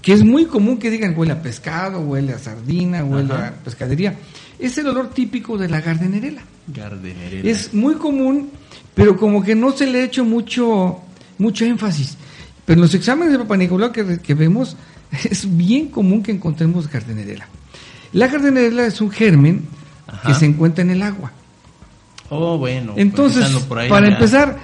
[0.02, 4.16] que es muy común que digan huele a pescado, huele a sardina, huele a pescadería,
[4.60, 6.42] es el olor típico de la gardenerela.
[6.68, 7.50] Gardenerela.
[7.50, 8.50] Es muy común,
[8.94, 11.00] pero como que no se le ha hecho mucho,
[11.38, 12.18] mucho énfasis.
[12.66, 14.76] Pero en los exámenes de Papa Nicolau que, que vemos,
[15.24, 17.48] es bien común que encontremos gardenerela.
[18.12, 19.68] La gardenerela es un germen
[20.28, 21.32] que se encuentra en el agua.
[22.30, 22.94] Oh, bueno.
[22.98, 24.58] Entonces, para empezar,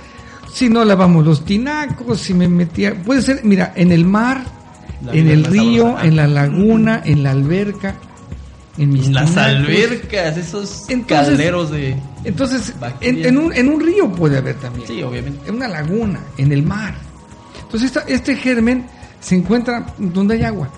[0.57, 4.43] si no lavamos los tinacos, si me metía, puede ser, mira, en el mar,
[5.13, 7.93] en el río, en la laguna, en la alberca,
[8.75, 11.95] en mis las albercas, esos calderos de.
[12.23, 14.87] Entonces, en, un, en un río puede haber también.
[14.87, 15.47] Sí, obviamente.
[15.47, 16.95] En una laguna, en el mar.
[17.61, 18.87] Entonces, este germen
[19.19, 20.69] se encuentra donde hay agua.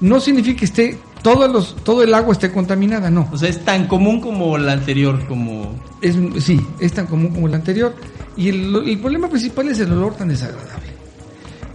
[0.00, 3.28] No significa que esté todos los, todo el agua esté contaminada, no.
[3.30, 5.78] O sea, es tan común como la anterior, como...
[6.00, 7.94] Es, sí, es tan común como la anterior.
[8.36, 10.94] Y el, problema principal es el olor tan desagradable.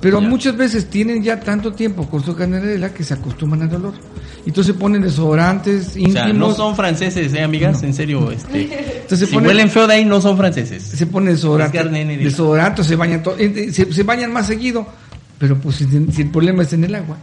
[0.02, 3.94] Pero muchas veces tienen ya tanto tiempo con su canela que se acostumbran al olor.
[4.46, 6.36] Y entonces ponen desodorantes íntimos.
[6.36, 7.84] no son franceses, ¿eh, amigas?
[7.84, 9.02] En serio, este.
[9.02, 10.84] Entonces si huelen feo de ahí, no son franceses.
[10.84, 11.92] Se ponen desodorantes.
[11.92, 14.88] Desodorantes, se bañan, eh, se, se, bañan más seguido.
[15.38, 17.18] Pero pues si el problema es en el agua.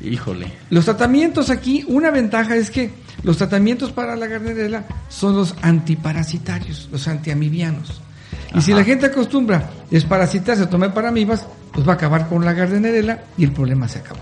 [0.00, 0.52] Híjole.
[0.70, 2.90] Los tratamientos aquí, una ventaja es que
[3.22, 8.00] los tratamientos para la garnerela son los antiparasitarios, los antiamibianos.
[8.54, 12.44] Y si la gente acostumbra a desparasitarse, a tomar paramibas, pues va a acabar con
[12.44, 14.20] la garnerela y el problema se acabó.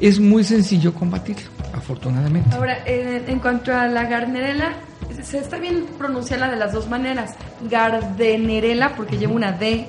[0.00, 2.54] Es muy sencillo combatirlo, afortunadamente.
[2.54, 4.74] Ahora, en cuanto a la garnerela,
[5.22, 7.34] se está bien pronunciarla de las dos maneras.
[7.68, 9.86] Gardenerela, porque lleva una D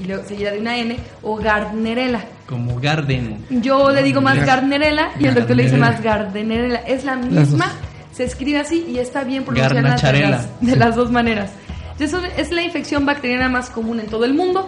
[0.00, 2.20] y luego seguida de una N, o Gardnerela.
[2.46, 3.44] Como Garden.
[3.50, 6.78] Yo le digo más Gardnerela y el doctor le dice más Gardenerela.
[6.80, 7.70] Es la misma,
[8.12, 11.50] se escribe así y está bien pronunciada de las, de las dos maneras.
[11.98, 14.66] Eso es la infección bacteriana más común en todo el mundo.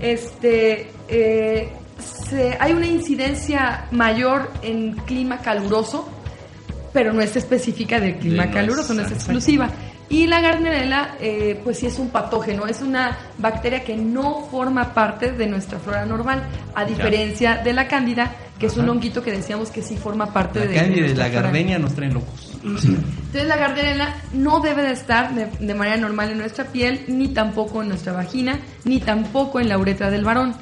[0.00, 1.68] Este, eh,
[2.58, 6.08] hay una incidencia mayor en clima caluroso
[6.94, 9.68] pero no es específica del clima caluroso, no es exclusiva.
[10.08, 14.94] Y la Gardnerella, eh, pues sí es un patógeno, es una bacteria que no forma
[14.94, 19.32] parte de nuestra flora normal, a diferencia de la cándida, que es un honguito que
[19.32, 22.53] decíamos que sí forma parte la de, cándida y la gardenia nos traen locos.
[22.64, 27.28] Entonces la gardenia no debe de estar de, de, manera normal en nuestra piel, ni
[27.28, 30.54] tampoco en nuestra vagina, ni tampoco en la uretra del varón.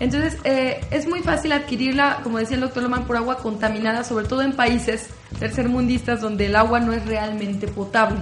[0.00, 4.26] Entonces, eh, es muy fácil adquirirla, como decía el doctor Loman, por agua contaminada, sobre
[4.26, 8.20] todo en países tercermundistas donde el agua no es realmente potable.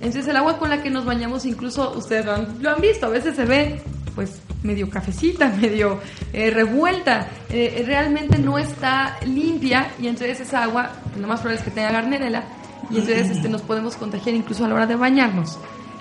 [0.00, 3.34] Entonces, el agua con la que nos bañamos, incluso ustedes lo han, visto, a veces
[3.34, 3.82] se ve
[4.14, 6.00] pues medio cafecita, medio
[6.32, 11.64] eh, revuelta, eh, realmente no está limpia y entonces esa agua, lo más probable es
[11.64, 12.44] que tenga garnerela
[12.90, 15.58] y entonces este, nos podemos contagiar incluso a la hora de bañarnos.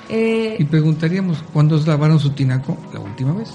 [0.10, 3.52] y preguntaríamos, ¿cuándo lavaron su tinaco la última vez?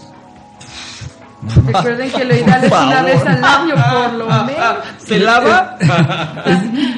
[1.43, 4.77] Recuerden que lo ideal es una vez al año, por lo menos.
[4.99, 5.79] ¿Se lava?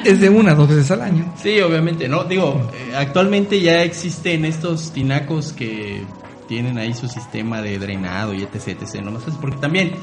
[0.03, 1.33] es, de una, dos veces al año.
[1.41, 2.25] Sí, obviamente, ¿no?
[2.25, 6.03] Digo, eh, actualmente ya existen estos tinacos que
[6.47, 9.17] tienen ahí su sistema de drenado y etc, etc, ¿no?
[9.39, 9.93] Porque también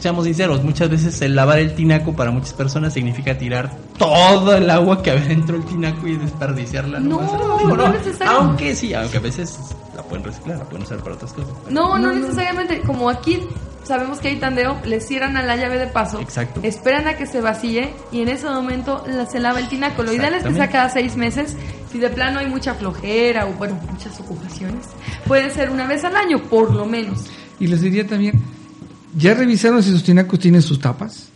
[0.00, 4.68] seamos sinceros, muchas veces el lavar el tinaco para muchas personas significa tirar todo el
[4.70, 7.00] agua que había dentro del tinaco y desperdiciarla.
[7.00, 7.94] No, no, no,
[8.26, 9.58] Aunque sí, aunque a veces
[9.94, 11.52] la pueden reciclar, la pueden usar para otras cosas.
[11.70, 12.80] No, no, necesariamente.
[12.82, 13.40] Como aquí
[13.84, 16.20] sabemos que hay tandeo, le cierran a la llave de paso.
[16.20, 16.60] Exacto.
[16.62, 20.02] Esperan a que se vacíe y en ese momento se lava el tinaco.
[20.02, 21.56] Lo ideal es que sea cada seis meses.
[21.90, 24.86] Si de plano hay mucha flojera o, bueno, muchas ocupaciones,
[25.26, 27.24] puede ser una vez al año, por lo menos.
[27.58, 28.38] Y les diría también,
[29.16, 31.28] ¿Ya revisaron si sus tinacos tienen sus tapas?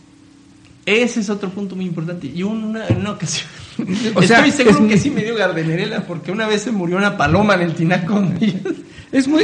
[0.85, 2.27] Ese es otro punto muy importante.
[2.27, 3.49] Y una, una ocasión.
[4.15, 7.17] O sea, Estoy seguro que sí me dio gardenerela porque una vez se murió una
[7.17, 8.21] paloma en el tinaco.
[9.11, 9.43] es muy,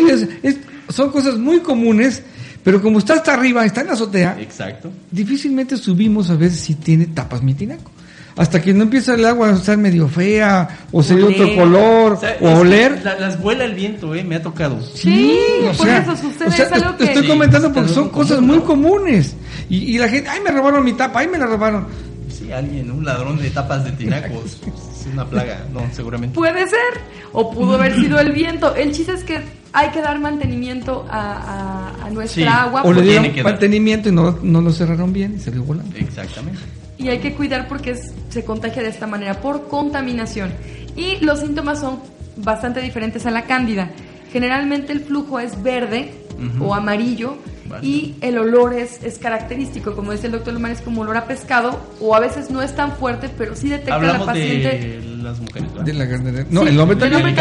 [0.89, 2.21] son cosas muy comunes,
[2.63, 4.37] pero como está hasta arriba, está en la azotea.
[4.39, 4.91] Exacto.
[5.09, 7.91] Difícilmente subimos a ver si tiene tapas mi tinaco
[8.37, 12.49] hasta que no empieza el agua a estar medio fea, o se otro color, o,
[12.59, 13.03] oler.
[13.03, 14.23] las vuela el viento, ¿eh?
[14.23, 14.79] Me ha tocado.
[14.93, 15.39] Sí,
[15.75, 19.35] por eso sucede, o sea, te, estoy comentando porque son cosas muy comunes.
[19.69, 21.87] Y, y, la gente, ay, me robaron mi tapa, ay, me la robaron.
[22.29, 24.61] Sí, alguien, un ladrón de tapas de tinacos.
[25.01, 26.35] es una plaga, no, seguramente.
[26.35, 27.01] Puede ser,
[27.33, 28.75] o pudo haber sido el viento.
[28.75, 29.41] El chiste es que
[29.73, 32.83] hay que dar mantenimiento a, a, nuestra agua.
[32.83, 35.97] O le dieron mantenimiento y no, no lo cerraron bien y se dio volando.
[35.97, 36.59] Exactamente
[36.97, 37.95] y hay que cuidar porque
[38.29, 40.51] se contagia de esta manera, por contaminación.
[40.95, 41.99] Y los síntomas son
[42.37, 43.89] bastante diferentes a la cándida.
[44.31, 46.11] Generalmente el flujo es verde
[46.59, 47.37] o amarillo
[47.81, 51.25] y el olor es, es, característico, como dice el doctor Lumán, es como olor a
[51.25, 54.99] pescado o a veces no es tan fuerte, pero sí detecta a la paciente.
[55.01, 57.35] De las mujeres, De la No, el hombre también.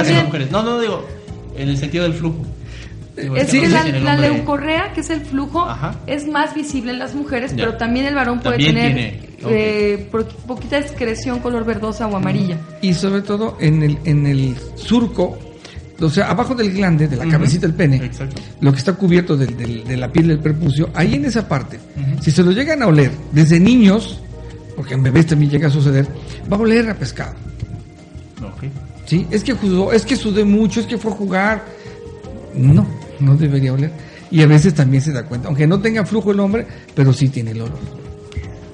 [0.51, 1.07] No, no digo,
[1.57, 2.39] en el sentido del flujo.
[3.17, 5.67] Es que la, leucorrea, que es el flujo,
[6.07, 10.11] es más visible en las mujeres, pero también el varón puede tener eh,
[10.47, 12.59] poquita excreción color verdosa o amarilla.
[12.83, 15.39] Y sobre todo en el, en el surco,
[15.99, 18.11] o sea, abajo del glande, de la cabecita del pene,
[18.61, 21.79] lo que está cubierto de, la piel del prepucio, ahí en esa parte,
[22.21, 24.21] si se lo llegan a oler desde niños,
[24.77, 26.07] porque en bebés también llega a suceder,
[26.53, 27.35] va a oler a pescado.
[29.07, 31.65] Sí, es que jugó, es que sudé mucho, es que fue a jugar.
[32.55, 32.87] No,
[33.21, 33.91] no debería oler.
[34.31, 37.29] Y a veces también se da cuenta, aunque no tenga flujo el hombre, pero sí
[37.29, 37.79] tiene el olor.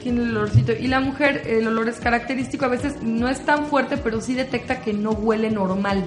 [0.03, 0.73] Tiene el olorcito.
[0.73, 4.35] Y la mujer, el olor es característico, a veces no es tan fuerte, pero sí
[4.35, 6.05] detecta que no huele normal.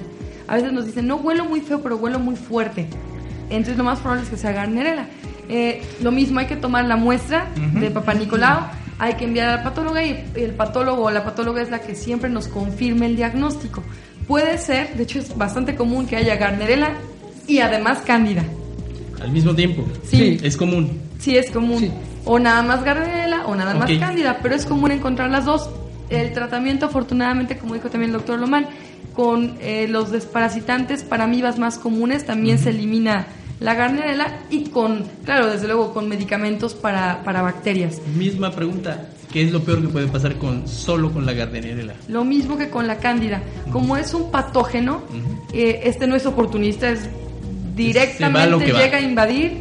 [0.47, 2.87] A veces nos dicen, no huelo muy feo, pero huelo muy fuerte.
[3.49, 5.07] Entonces lo más probable es que sea garnerela.
[5.47, 7.47] Eh, lo mismo, hay que tomar la muestra
[7.79, 8.61] de Papá Nicolau,
[8.97, 12.29] hay que enviar al patólogo y el patólogo o la patóloga es la que siempre
[12.29, 13.83] nos confirme el diagnóstico.
[14.27, 16.93] Puede ser, de hecho es bastante común que haya garnerela
[17.47, 18.43] y además cándida.
[19.21, 19.83] Al mismo tiempo.
[20.03, 20.37] Sí.
[20.43, 20.99] Es común.
[21.19, 21.91] Sí, es común.
[22.25, 25.69] O nada más garnerela o nada más cándida, pero es común encontrar las dos.
[26.09, 28.67] El tratamiento, afortunadamente, como dijo también el doctor Lomán,
[29.15, 33.27] con eh, los desparasitantes para amibas más comunes también se elimina
[33.59, 38.01] la garnerela y con, claro, desde luego con medicamentos para, para bacterias.
[38.17, 41.93] Misma pregunta, ¿qué es lo peor que puede pasar con solo con la garnerela?
[42.09, 43.41] Lo mismo que con la cándida.
[43.71, 45.03] Como es un patógeno,
[45.53, 47.09] eh, este no es oportunista, es
[47.75, 49.59] directamente llega a invadir,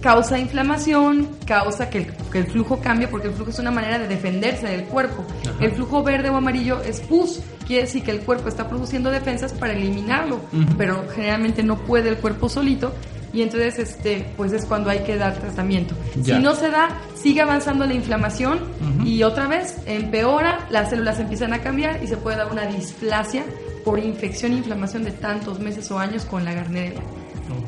[0.00, 4.66] causa inflamación, causa que el, flujo cambie, porque el flujo es una manera de defenderse
[4.66, 5.24] del cuerpo.
[5.60, 9.52] El flujo verde o amarillo es pus, quiere decir que el cuerpo está produciendo defensas
[9.52, 10.40] para eliminarlo,
[10.76, 12.92] pero generalmente no puede el cuerpo solito
[13.32, 15.94] y entonces este pues es cuando hay que dar tratamiento.
[16.22, 18.60] Si no se da, sigue avanzando la inflamación
[19.04, 23.44] y otra vez empeora, las células empiezan a cambiar y se puede dar una displasia
[23.84, 27.00] por infección e inflamación de tantos meses o años con la garnerela.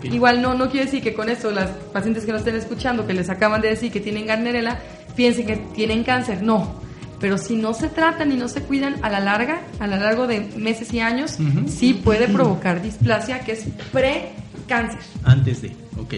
[0.02, 3.14] Igual no, no quiere decir que con esto las pacientes que nos estén escuchando, que
[3.14, 4.78] les acaban de decir que tienen garnerela,
[5.16, 6.42] piensen que tienen cáncer.
[6.42, 6.80] No,
[7.20, 10.26] pero si no se tratan y no se cuidan a la larga, a lo largo
[10.26, 11.36] de meses y años,
[11.68, 14.30] sí puede provocar displasia, que es pre
[14.66, 15.00] cáncer.
[15.24, 16.14] Antes de, ok,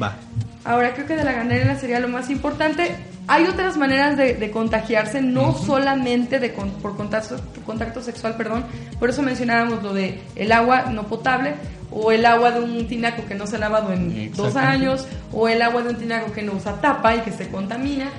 [0.00, 0.16] va.
[0.64, 2.94] Ahora creo que de la ganadera sería lo más importante.
[3.32, 8.66] Hay otras maneras de, contagiarse, no solamente de por contacto, contacto sexual, perdón.
[8.98, 11.54] Por eso mencionábamos lo de el agua no potable
[11.90, 15.48] o el agua de un tinaco que no se ha lavado en dos años o
[15.48, 18.10] el agua de un tinaco que no usa tapa y que se contamina.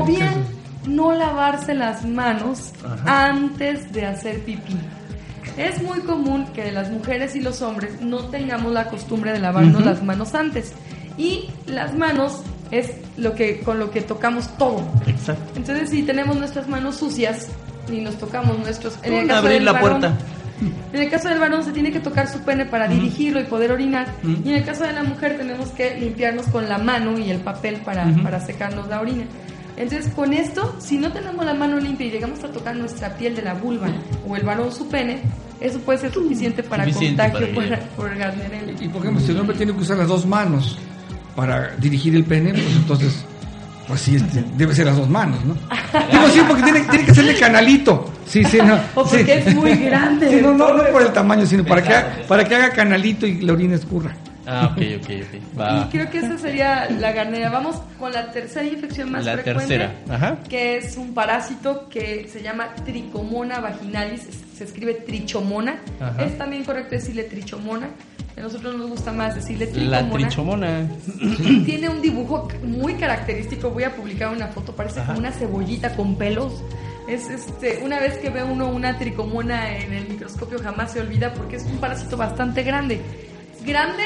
[0.00, 0.46] o bien
[0.86, 2.72] no lavarse las manos
[3.04, 4.78] antes de hacer pipí.
[5.58, 9.84] Es muy común que las mujeres y los hombres no tengamos la costumbre de lavarnos
[9.84, 10.72] las manos antes.
[11.18, 14.82] Y las manos es lo que con lo que tocamos todo.
[15.06, 15.52] Exacto.
[15.56, 17.48] Entonces, si tenemos nuestras manos sucias
[17.90, 20.16] y nos tocamos nuestros en el caso abrir la puerta.
[20.92, 23.72] En el caso del varón se tiene que tocar su pene para dirigirlo y poder
[23.72, 24.14] orinar.
[24.44, 27.40] Y en el caso de la mujer tenemos que limpiarnos con la mano y el
[27.40, 29.24] papel para, para secarnos la orina.
[29.76, 33.34] Entonces, con esto, si no tenemos la mano limpia y llegamos a tocar nuestra piel
[33.34, 33.88] de la vulva
[34.28, 35.22] o el varón su pene,
[35.58, 37.64] eso puede ser suficiente para contagio por,
[37.96, 38.12] por
[38.78, 40.78] Y, por ejemplo, si el hombre tiene que usar las dos manos
[41.34, 43.24] para dirigir el pene, pues entonces,
[43.86, 45.54] pues sí, este, debe ser las dos manos, ¿no?
[45.54, 48.12] Digo sí, porque tiene, tiene que serle canalito.
[48.26, 48.78] Sí, sí, no.
[48.94, 50.40] O porque es muy grande.
[50.40, 53.52] no, no, no por el tamaño, sino para que, para que haga canalito y la
[53.52, 54.14] orina escurra.
[54.46, 55.60] Ah, ok, ok, ok.
[55.60, 55.86] Va.
[55.86, 57.50] Y creo que esa sería la garnera.
[57.50, 59.52] Vamos con la tercera infección más frecuente.
[59.52, 59.94] Tercera.
[60.08, 60.38] Ajá.
[60.48, 64.22] Que es un parásito que se llama Tricomona vaginalis.
[64.60, 65.80] Se escribe trichomona.
[66.18, 67.88] Es también correcto decirle trichomona.
[68.36, 70.02] A nosotros nos gusta más decirle tricomona.
[70.02, 70.90] La trichomona.
[71.64, 73.70] Tiene un dibujo muy característico.
[73.70, 74.76] Voy a publicar una foto.
[74.76, 76.62] Parece como una cebollita con pelos.
[77.08, 81.32] Es este, una vez que ve uno una tricomona en el microscopio jamás se olvida
[81.32, 83.00] porque es un parásito bastante grande.
[83.64, 84.02] Grande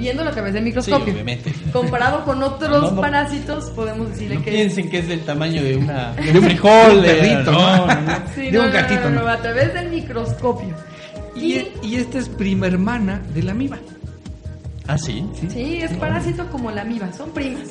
[0.00, 1.14] viendo a través del microscopio.
[1.72, 4.50] Comparado con otros parásitos, podemos decirle no que.
[4.50, 7.86] Piensen que es del tamaño de, una, de un frijol, de, perrito, no,
[8.36, 9.10] de un gatito.
[9.10, 10.74] No, a través del microscopio.
[11.36, 13.78] Y, y, esta es prima hermana de la amiba.
[14.88, 15.24] Ah, sí.
[15.48, 17.68] Sí, es parásito como la amiba, son primas.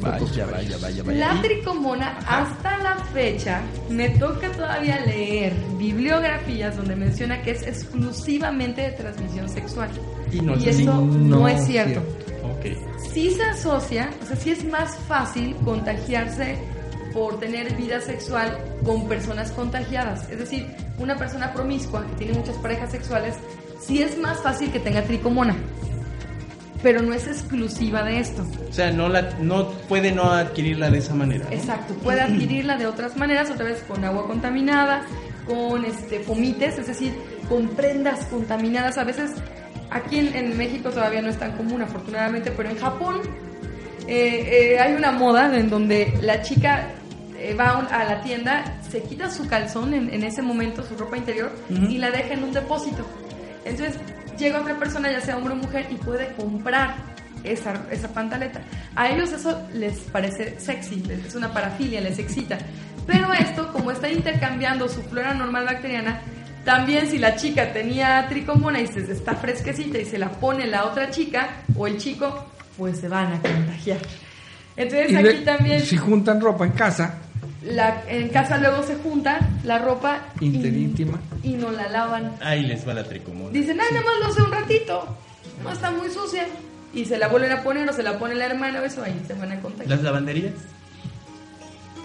[0.00, 1.34] Vaya, vaya, vaya, vaya.
[1.34, 8.82] La tricomona, hasta la fecha, me toca todavía leer bibliografías donde menciona que es exclusivamente
[8.82, 9.88] de transmisión sexual.
[10.32, 12.02] Y, eso no, es cierto.
[12.58, 12.76] Okay.
[13.12, 16.58] Sí se asocia, o sea, sí es más fácil contagiarse
[17.16, 20.28] por tener vida sexual con personas contagiadas.
[20.30, 20.66] Es decir,
[20.98, 23.34] una persona promiscua que tiene muchas parejas sexuales,
[23.80, 25.56] sí es más fácil que tenga tricomona.
[26.82, 28.46] Pero no es exclusiva de esto.
[28.68, 31.46] O sea, no, la, no puede no adquirirla de esa manera.
[31.50, 35.02] Exacto, puede adquirirla de otras maneras, otra vez con agua contaminada,
[35.46, 37.14] con este, fomites, es decir,
[37.48, 38.98] con prendas contaminadas.
[38.98, 39.32] A veces
[39.90, 43.20] Aquí en, México todavía no es tan común, afortunadamente, pero en Japón
[44.08, 46.88] eh, eh, hay una moda en donde la chica
[47.38, 51.52] eh, va a la tienda, se quita su calzón en, ese momento, su ropa interior,
[51.68, 53.06] y la deja en un depósito.
[53.64, 53.98] Entonces
[54.38, 56.96] llega otra persona, ya sea hombre o mujer, y puede comprar
[57.44, 58.60] esa, esa pantaleta.
[58.94, 62.58] A ellos eso les parece sexy, es una parafilia, les excita.
[63.06, 66.22] Pero esto, como está intercambiando su flora normal bacteriana,
[66.66, 70.84] También si la chica tenía tricomona y se está fresquecita y se la pone la
[70.86, 72.44] otra chica o el chico,
[72.76, 73.98] pues se van a contagiar.
[74.76, 75.80] Entonces aquí también...
[75.80, 77.20] Si juntan ropa en casa...
[77.62, 82.34] La, en casa luego se junta la ropa interíntima y, no la lavan.
[82.40, 83.50] Ahí les va la tricomona.
[83.50, 85.16] Dicen, ay, nada más lo sé un ratito,
[85.62, 86.46] no está muy sucia.
[86.94, 89.20] Y se la vuelven a poner o se la pone la hermana o eso, ahí
[89.24, 89.88] se van a contagiar.
[89.88, 90.54] ¿Las lavanderías?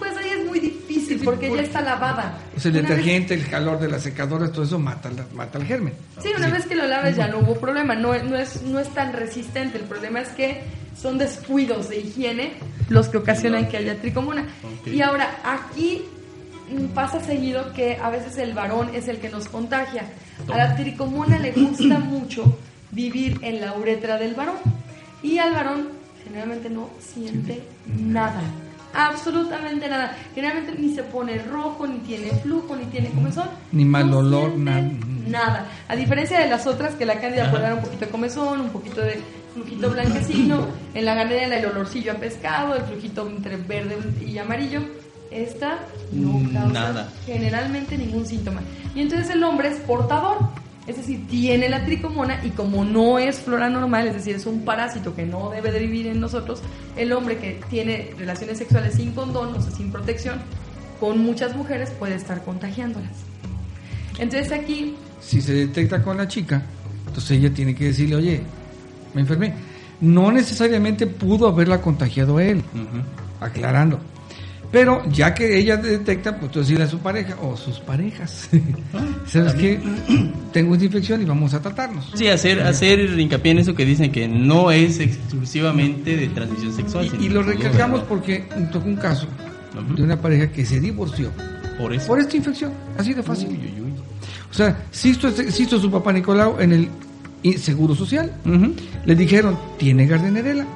[0.02, 2.36] Pues ahí es muy difícil porque ya está lavada.
[2.64, 5.94] el detergente, el calor de las secadoras, todo eso mata, mata el germen.
[6.20, 8.88] Sí, una vez que lo laves ya no hubo problema, no, no, es, no es
[8.88, 9.78] tan resistente.
[9.78, 10.60] El problema es que
[11.00, 12.54] son descuidos de higiene
[12.88, 14.44] los que ocasionan que haya tricomona.
[14.86, 16.02] Y ahora, aquí
[16.96, 20.06] pasa seguido que a veces el varón es el que nos contagia.
[20.52, 22.58] A la tricomona le gusta mucho
[22.90, 24.56] vivir en la uretra del varón.
[25.22, 25.90] Y al varón
[26.24, 28.42] generalmente no siente nada
[28.94, 30.16] absolutamente nada.
[30.34, 33.48] Generalmente ni se pone rojo, ni tiene flujo, ni tiene comezón.
[33.72, 34.90] Ni mal olor, nada.
[35.26, 35.66] Nada.
[35.88, 38.70] A diferencia de las otras, que la cándida puede dar un poquito de comezón, un
[38.70, 39.20] poquito de
[39.54, 44.80] flujito blanquecino, en la ganera el olorcillo a pescado, el flujito entre verde y amarillo.
[45.30, 45.78] Esta
[46.12, 47.08] no causa nada.
[47.24, 48.60] generalmente ningún síntoma.
[48.94, 50.38] Y entonces el hombre es portador
[50.86, 54.64] es decir, tiene la tricomona y como no es flora normal, es decir, es un
[54.64, 56.60] parásito que no debe de vivir en nosotros,
[56.96, 60.40] el hombre que tiene relaciones sexuales sin condón, o sea, sin protección,
[60.98, 63.12] con muchas mujeres puede estar contagiándolas.
[64.18, 64.96] Entonces aquí...
[65.20, 66.62] Si se detecta con la chica,
[67.06, 68.42] entonces ella tiene que decirle, oye,
[69.14, 69.54] me enfermé.
[70.00, 72.62] No necesariamente pudo haberla contagiado él,
[73.40, 74.00] aclarando.
[74.72, 78.48] Pero ya que ella detecta, pues tú decirle a su pareja o sus parejas,
[79.26, 79.78] ¿sabes qué?
[80.50, 82.10] Tengo esta infección y vamos a tratarnos.
[82.14, 87.10] Sí, hacer, hacer hincapié en eso que dicen que no es exclusivamente de transmisión sexual.
[87.20, 89.26] Y, lo recargamos porque tocó un caso
[89.94, 91.30] de una pareja que se divorció
[91.78, 92.06] por, eso?
[92.06, 93.48] por esta infección, así de fácil.
[94.50, 96.72] O sea, si hizo, su papá Nicolau en
[97.42, 98.32] el Seguro Social,
[99.04, 100.66] le dijeron, tiene gardenerela.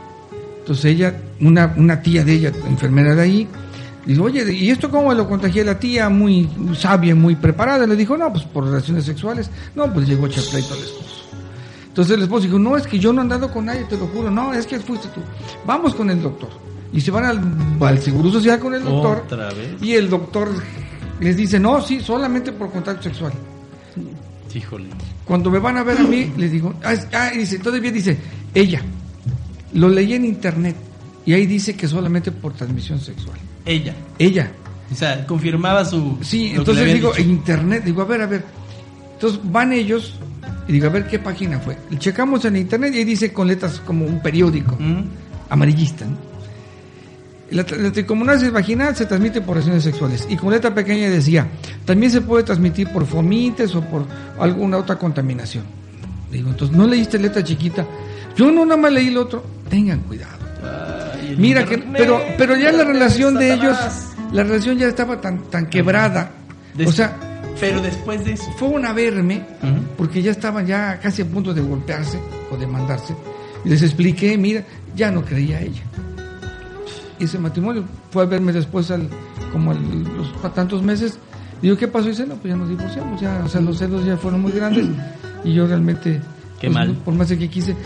[0.59, 3.49] Entonces ella, una, una tía de ella, enfermera de ahí,
[4.07, 6.09] Dice, oye, ¿y esto cómo lo contagié la tía?
[6.09, 6.48] Muy
[6.78, 7.86] sabia, muy preparada.
[7.86, 9.50] Le dijo, no, pues por relaciones sexuales.
[9.74, 11.24] No, pues llegó a echar pleito al esposo.
[11.88, 14.07] Entonces el esposo dijo, no, es que yo no he andado con nadie, te lo
[14.07, 14.30] juro.
[14.30, 15.20] No, es que fuiste tú.
[15.66, 16.50] Vamos con el doctor.
[16.92, 17.24] Y se van
[17.80, 19.24] al, Seguro Social con el doctor.
[19.24, 19.82] ¿Otra vez?
[19.82, 20.50] Y el doctor
[21.18, 23.32] les dice, no, sí, solamente por contacto sexual.
[24.54, 24.86] Híjole.
[25.24, 28.16] Cuando me van a ver a mí, les digo, ah, ah dice, todavía dice,
[28.54, 28.82] ella.
[29.72, 30.76] Lo leí en internet
[31.26, 33.36] y ahí dice que solamente por transmisión sexual.
[33.67, 33.95] Ella.
[34.19, 34.53] Ella.
[34.91, 36.19] O sea, confirmaba su...
[36.23, 38.45] Sí, entonces digo, internet, digo, a ver, a ver.
[39.14, 40.14] Entonces van ellos
[40.69, 41.77] y digo, a ver qué página fue.
[41.91, 45.03] Y checamos en internet y ahí dice con letras como un periódico mm.
[45.51, 46.07] amarillista.
[47.51, 50.27] La, la vaginal se transmite por relaciones sexuales.
[50.29, 51.49] Y con letra pequeña decía,
[51.85, 54.05] también se puede transmitir por fomites o por
[54.39, 55.64] alguna otra contaminación.
[56.31, 57.87] Digo, entonces, ¿no leíste letra chiquita?
[58.37, 59.45] Yo no nada más leí el otro.
[59.69, 60.37] Tengan cuidado.
[61.37, 63.77] Mira que, pero, pero ya la relación de ellos,
[64.33, 66.31] la relación ya estaba tan, tan quebrada.
[66.85, 67.16] o sea,
[67.61, 68.51] pero después de eso.
[68.57, 69.45] Fue a verme,
[69.97, 72.18] porque ya estaban ya casi a punto de golpearse
[72.51, 73.14] o de mandarse.
[73.64, 74.64] Y les expliqué, mira,
[74.95, 75.83] ya no creía ella.
[77.18, 79.09] Y ese matrimonio fue a verme después, al,
[79.53, 81.18] como a los tantos meses.
[81.62, 82.07] Digo, ¿qué pasó?
[82.07, 83.20] Y dice, no, pues ya nos divorciamos.
[83.20, 84.87] Ya, o sea, los celos ya fueron muy grandes.
[85.45, 86.20] Y yo realmente,
[86.59, 86.93] Qué pues, mal.
[87.05, 87.77] por más de que quise,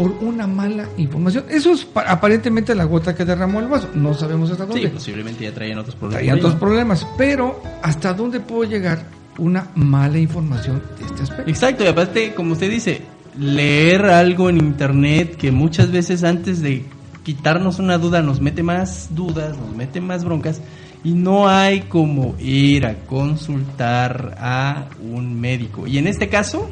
[0.00, 1.44] por una mala información.
[1.50, 3.90] Eso es aparentemente la gota que derramó el vaso.
[3.92, 4.80] No sabemos hasta dónde.
[4.80, 6.22] Sí, posiblemente ya traían otros problemas.
[6.22, 7.06] Traían otros problemas.
[7.18, 9.04] Pero, ¿hasta dónde puede llegar
[9.36, 11.50] una mala información de este aspecto?
[11.50, 13.02] Exacto, y aparte, como usted dice,
[13.38, 16.86] leer algo en internet que muchas veces antes de
[17.22, 20.62] quitarnos una duda nos mete más dudas, nos mete más broncas.
[21.04, 25.86] Y no hay como ir a consultar a un médico.
[25.86, 26.70] Y en este caso,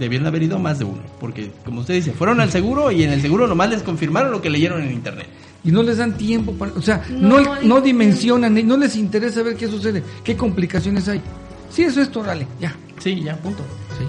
[0.00, 3.12] debieron haber ido más de uno, porque como usted dice, fueron al seguro y en
[3.12, 5.26] el seguro nomás les confirmaron lo que leyeron en internet.
[5.62, 9.56] Y no les dan tiempo para, o sea, no, no, dimensionan, no les interesa ver
[9.56, 11.20] qué sucede, qué complicaciones hay.
[11.68, 12.74] Sí, eso es todo, dale, ya.
[12.98, 13.62] Sí, ya, punto.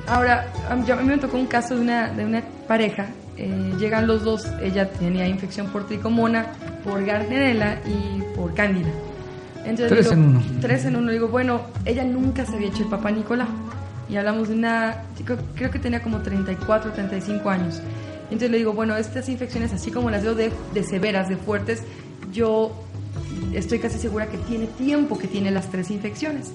[0.07, 4.23] Ahora, a mí me tocó un caso de una, de una pareja, eh, llegan los
[4.23, 6.45] dos, ella tenía infección por tricomona,
[6.85, 8.89] por gardnerella y por cándida.
[9.65, 10.41] Entonces, tres en uno.
[10.61, 11.11] Tres en uno.
[11.11, 13.49] Digo, bueno, ella nunca se había hecho el papá Nicolás
[14.11, 15.03] y hablamos de una,
[15.55, 17.81] creo que tenía como 34, 35 años.
[18.25, 21.83] Entonces le digo, bueno, estas infecciones, así como las veo de, de severas, de fuertes,
[22.31, 22.71] yo
[23.53, 26.51] estoy casi segura que tiene tiempo que tiene las tres infecciones.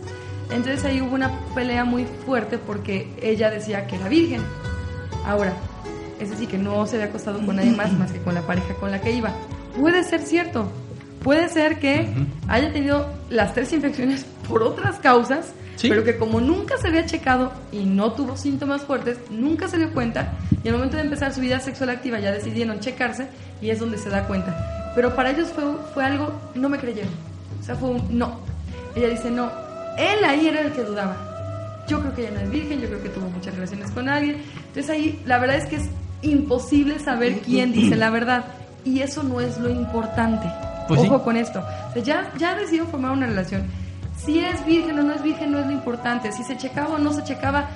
[0.51, 4.43] Entonces ahí hubo una pelea muy fuerte porque ella decía que era virgen.
[5.25, 5.55] Ahora,
[6.21, 8.75] es decir, que no se había acostado con nadie más más que con la pareja
[8.75, 9.33] con la que iba.
[9.79, 10.71] Puede ser cierto.
[11.23, 12.09] Puede ser que
[12.49, 15.53] haya tenido las tres infecciones por otras causas,
[15.83, 19.93] pero que como nunca se había checado y no tuvo síntomas fuertes, nunca se dio
[19.93, 20.33] cuenta
[20.65, 23.29] y al momento de empezar su vida sexual activa ya decidieron checarse
[23.61, 24.93] y es donde se da cuenta.
[24.95, 25.65] Pero para ellos fue,
[25.95, 27.13] fue algo, no me creyeron.
[27.61, 28.41] O sea, fue un no.
[28.95, 29.51] Ella dice, no,
[29.99, 31.85] él ahí era el que dudaba.
[31.87, 34.43] Yo creo que ella no es virgen, yo creo que tuvo muchas relaciones con alguien.
[34.69, 35.89] Entonces ahí la verdad es que es
[36.23, 38.45] imposible saber quién dice la verdad.
[38.85, 40.47] Y eso no es lo importante.
[40.89, 41.61] Pues Ojo con esto.
[41.61, 43.67] O sea, ya, ya decidido formar una relación.
[44.17, 46.33] Si es virgen o no es virgen no es lo importante.
[46.33, 47.69] Si se checaba o no se checaba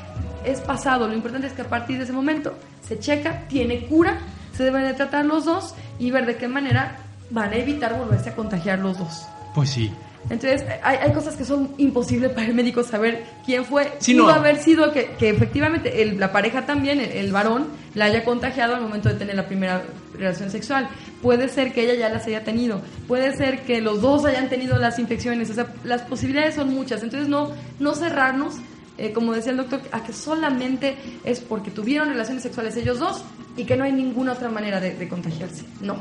[0.44, 1.06] es pasado.
[1.06, 2.54] Lo importante es que a partir de ese momento
[2.86, 4.18] se checa, tiene cura,
[4.56, 6.96] se deben de tratar los dos y ver de qué manera
[7.30, 9.26] van a evitar volverse a contagiar los dos.
[9.54, 9.92] Pues sí.
[10.28, 13.90] Entonces, hay, hay, cosas que son imposibles para el médico saber quién fue.
[14.04, 18.74] Pudo haber sido que, que efectivamente el, la pareja también, el, varón, la haya contagiado
[18.76, 19.82] al momento de tener la primera
[20.16, 20.88] relación sexual.
[21.22, 22.82] Puede ser que ella ya las haya tenido.
[23.08, 25.50] Puede ser que los dos hayan tenido las infecciones.
[25.50, 27.02] O sea, las posibilidades son muchas.
[27.02, 28.56] Entonces, no, no cerrarnos,
[28.98, 33.24] eh, como decía el doctor, a que solamente es porque tuvieron relaciones sexuales ellos dos
[33.56, 35.64] y que no hay ninguna otra manera de, de contagiarse.
[35.80, 35.96] No.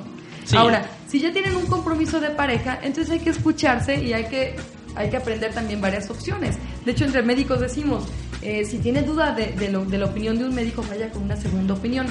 [0.56, 4.56] Ahora, si ya tienen un compromiso de pareja, entonces hay que escucharse y hay que,
[4.96, 6.58] hay que aprender también varias opciones.
[6.86, 8.06] De hecho, entre médicos decimos,
[8.42, 11.24] eh, si tiene duda de, de, lo, de la opinión de un médico, vaya con
[11.24, 12.08] una segunda opinión.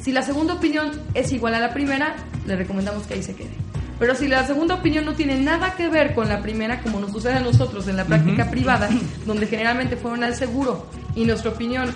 [0.00, 2.16] Si la segunda opinión es igual a la primera,
[2.46, 3.50] le recomendamos que ahí se quede.
[3.98, 7.10] Pero si la segunda opinión no tiene nada que ver con la primera, como nos
[7.10, 8.88] sucede a nosotros en la práctica privada,
[9.26, 11.94] donde generalmente fueron al seguro y nuestra opinión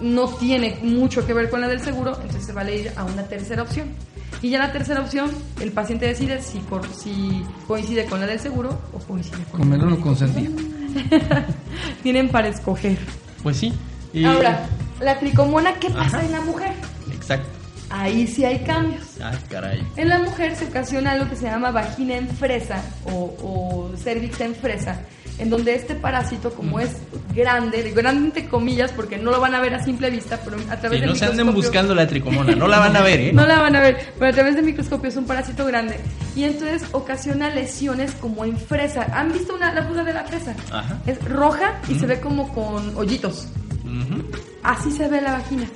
[0.00, 3.24] no tiene mucho que ver con la del seguro, entonces se vale ir a una
[3.24, 3.90] tercera opción.
[4.42, 5.30] Y ya la tercera opción,
[5.60, 6.60] el paciente decide si,
[6.98, 10.52] si coincide con la del seguro o coincide con, con menor o consentido.
[12.02, 12.98] Tienen para escoger.
[13.42, 13.72] Pues sí.
[14.24, 14.66] Ahora,
[15.00, 16.72] la tricomona, ¿qué pasa en la mujer?
[17.10, 17.48] Exacto.
[17.90, 19.20] Ahí sí hay cambios.
[19.22, 19.86] Ay, caray.
[19.96, 24.40] En la mujer se ocasiona algo que se llama vagina en fresa o, o cervix
[24.40, 25.00] en fresa,
[25.38, 26.90] en donde este parásito, como es
[27.34, 30.76] grande, grande entre comillas, porque no lo van a ver a simple vista, pero a
[30.76, 33.32] través de no se anden buscando la tricomona, no la van a ver, ¿eh?
[33.32, 35.98] no la van a ver, pero a través del microscopio es un parásito grande.
[36.36, 39.06] Y entonces ocasiona lesiones como en fresa.
[39.12, 40.54] ¿Han visto una, la fruta de la fresa?
[41.06, 43.48] Es roja y se ve como con hoyitos.
[44.62, 45.66] Así se ve la vagina.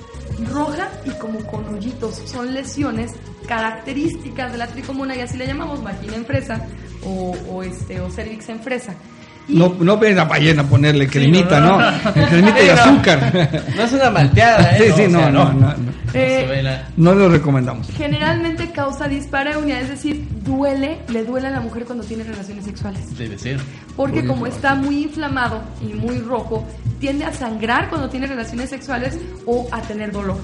[0.51, 2.15] Roja y como con hoyitos.
[2.25, 3.11] Son lesiones
[3.47, 6.65] características de la tricomona y así le llamamos vagina en fresa
[7.03, 8.95] o, o este, o cervix en fresa.
[9.49, 11.79] No, no ven a ballena ponerle cremita, ¿no?
[12.13, 13.63] Cremita y azúcar.
[13.75, 14.91] No es una malteada, ¿eh?
[14.95, 15.73] Sí, sí, no, no, no.
[16.97, 17.87] No, lo recomendamos.
[17.89, 23.17] Generalmente causa dispareunia, es decir, duele, le duele a la mujer cuando tiene relaciones sexuales.
[23.17, 23.59] Debe ser.
[23.95, 26.65] Porque como está muy inflamado y muy rojo,
[26.99, 30.37] tiende a sangrar cuando tiene relaciones sexuales o a tener dolor.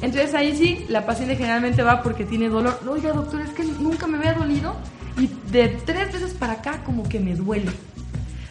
[0.00, 2.80] Entonces ahí sí, la paciente generalmente va porque tiene dolor.
[2.88, 4.76] Oiga, doctor, es que nunca me había dolido
[5.18, 7.70] y de tres veces para acá como que me duele.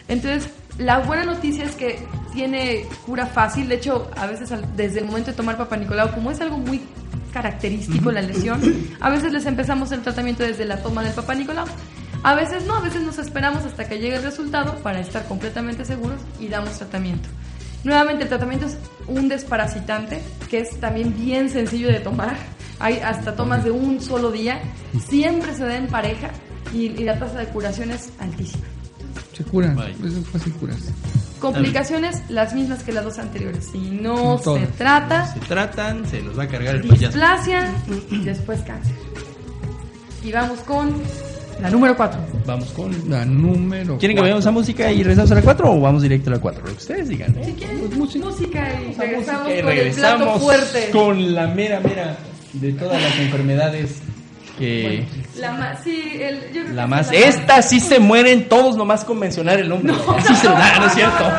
[0.07, 1.99] Entonces, la buena noticia es que
[2.33, 3.67] tiene cura fácil.
[3.67, 6.81] De hecho, a veces desde el momento de tomar Papa Nicolau, como es algo muy
[7.33, 8.61] característico la lesión,
[8.99, 11.65] a veces les empezamos el tratamiento desde la toma del Papa Nicolau.
[12.23, 15.85] A veces no, a veces nos esperamos hasta que llegue el resultado para estar completamente
[15.85, 17.29] seguros y damos tratamiento.
[17.83, 18.77] Nuevamente, el tratamiento es
[19.07, 22.35] un desparasitante que es también bien sencillo de tomar.
[22.79, 24.59] Hay hasta tomas de un solo día.
[25.07, 26.31] Siempre se da en pareja
[26.73, 28.65] y, y la tasa de curación es altísima.
[29.37, 30.91] Se curan, es fácil curarse.
[31.39, 33.69] Complicaciones las mismas que las dos anteriores.
[33.71, 37.71] Si no se trata, se tratan, se los va a cargar el displasia
[38.09, 38.95] y después cáncer.
[40.23, 40.91] Y vamos con
[41.61, 42.19] la número 4.
[42.47, 45.81] Vamos con la número ¿Quieren que vayamos a música y regresamos a la 4 o
[45.81, 46.63] vamos directo a la 4?
[46.63, 47.37] Lo que ustedes digan.
[47.37, 47.43] ¿eh?
[47.45, 48.25] Si quieren, pues música.
[48.25, 50.89] música y regresamos, con el plato fuerte.
[50.91, 52.17] Con la mera, mera
[52.53, 54.01] de todas las enfermedades
[54.57, 55.05] que
[55.39, 59.59] la más sí el, yo la más esta sí se mueren todos nomás con mencionar
[59.59, 61.31] el nombre no, sí se, no es cierto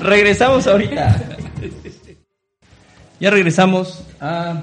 [0.00, 1.16] regresamos ahorita
[3.18, 4.62] ya regresamos a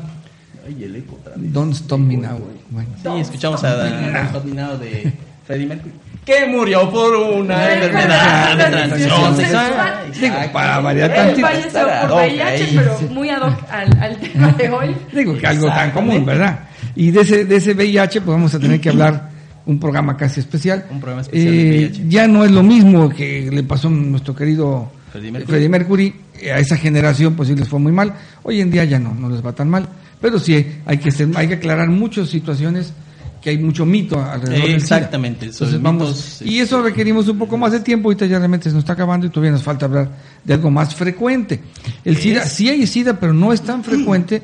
[0.66, 1.54] ay el eco otra vez.
[1.54, 2.90] Don't Stop Me Now bueno.
[3.02, 5.14] sí escuchamos a Don't Stop Me Now de
[5.46, 5.94] Freddie Mercury
[6.28, 10.12] que murió por una enfermedad de transición sexual.
[10.20, 11.48] Digo, para variar tantito.
[11.48, 14.96] Falleció por VIH, pero muy ad hoc al, al tema de hoy.
[15.14, 16.67] Digo que algo tan común, ¿verdad?
[16.98, 19.30] Y de ese, de ese VIH, pues vamos a tener que hablar
[19.68, 20.86] un programa casi especial.
[20.90, 22.02] Un programa especial de VIH.
[22.02, 26.16] Eh, ya no es lo mismo que le pasó a nuestro querido Freddie Mercury.
[26.52, 28.14] A esa generación, pues sí les fue muy mal.
[28.42, 29.88] Hoy en día ya no, no les va tan mal.
[30.20, 32.94] Pero sí, hay que, hay que aclarar muchas situaciones
[33.42, 35.46] que hay mucho mito alrededor Exactamente.
[35.46, 38.82] Entonces vamos, y eso requerimos un poco más de tiempo, ahorita ya realmente se nos
[38.82, 40.10] está acabando y todavía nos falta hablar
[40.44, 41.62] de algo más frecuente.
[42.04, 44.42] El SIDA, sí hay SIDA, pero no es tan frecuente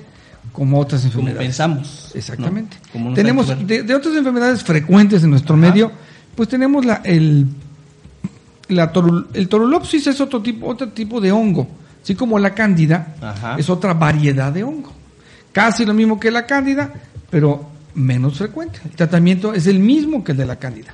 [0.52, 1.38] como otras enfermedades.
[1.38, 2.12] Como pensamos.
[2.14, 2.78] Exactamente.
[3.16, 5.92] Tenemos de, otras enfermedades frecuentes en nuestro medio,
[6.36, 7.48] pues tenemos la, el,
[8.70, 8.92] la
[9.34, 11.68] el torulopsis es otro tipo, otro tipo de hongo,
[12.02, 13.16] así como la cándida
[13.58, 14.94] es otra variedad de hongo.
[15.52, 16.92] Casi lo mismo que la cándida,
[17.30, 18.80] pero menos frecuente.
[18.86, 20.94] El tratamiento es el mismo que el de la cándida.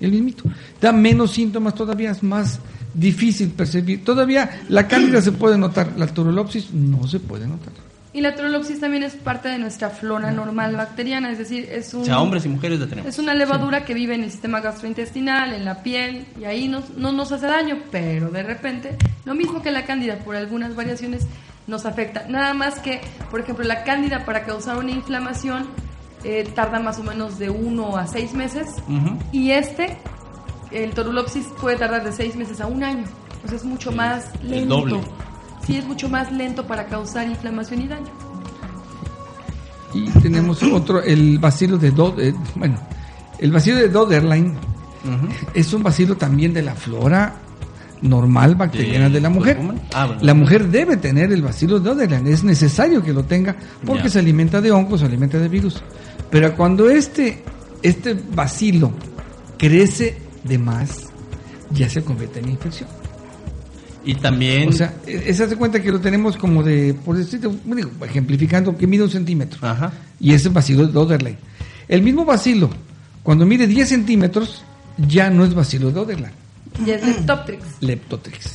[0.00, 0.44] El mismito.
[0.80, 2.58] Da menos síntomas, todavía es más
[2.92, 4.04] difícil percibir.
[4.04, 7.72] Todavía la cándida se puede notar, la turolopsis no se puede notar.
[8.16, 12.00] Y la turolopsis también es parte de nuestra flora normal bacteriana, es decir, es un...
[12.00, 13.10] O sea, hombres y mujeres la tenemos.
[13.10, 17.12] Es una levadura que vive en el sistema gastrointestinal, en la piel, y ahí no
[17.12, 18.96] nos hace daño, pero de repente,
[19.26, 21.26] lo mismo que la cándida, por algunas variaciones,
[21.66, 22.24] nos afecta.
[22.26, 25.66] Nada más que, por ejemplo, la cándida para causar una inflamación
[26.24, 28.66] eh, tarda más o menos de uno a seis meses,
[29.30, 29.98] y este
[30.70, 33.04] el torulopsis puede tardar de seis meses a un año.
[33.46, 35.02] Sea, es mucho más lento.
[35.66, 38.10] Sí, es mucho más lento para causar inflamación y daño.
[39.92, 42.78] Y tenemos otro, el bacilo de Doder, bueno,
[43.38, 44.54] el bacilo de Doderline
[45.54, 47.36] es un bacilo también de la flora
[48.02, 49.58] normal bacteriana de, la mujer.
[49.94, 54.10] Ah, la mujer debe tener el bacilo de Doderline, es necesario que lo tenga porque
[54.10, 55.82] se alimenta de hongos, se alimenta de virus.
[56.30, 57.42] Pero cuando este,
[57.82, 58.92] este bacilo
[59.58, 61.06] crece de más,
[61.70, 62.88] ya se convierte en infección.
[64.06, 64.68] Y también...
[64.68, 67.48] O sea, se hace cuenta que lo tenemos como de, por decirte,
[68.04, 69.58] ejemplificando, que mide un centímetro.
[69.66, 69.92] Ajá.
[70.20, 71.36] Y ese bacilo de Oderlein.
[71.88, 72.70] El mismo bacilo,
[73.24, 74.64] cuando mide 10 centímetros,
[74.96, 76.32] ya no es bacilo de Oderlein.
[76.86, 77.64] Ya es Leptotrix.
[77.80, 78.50] Leptotrix.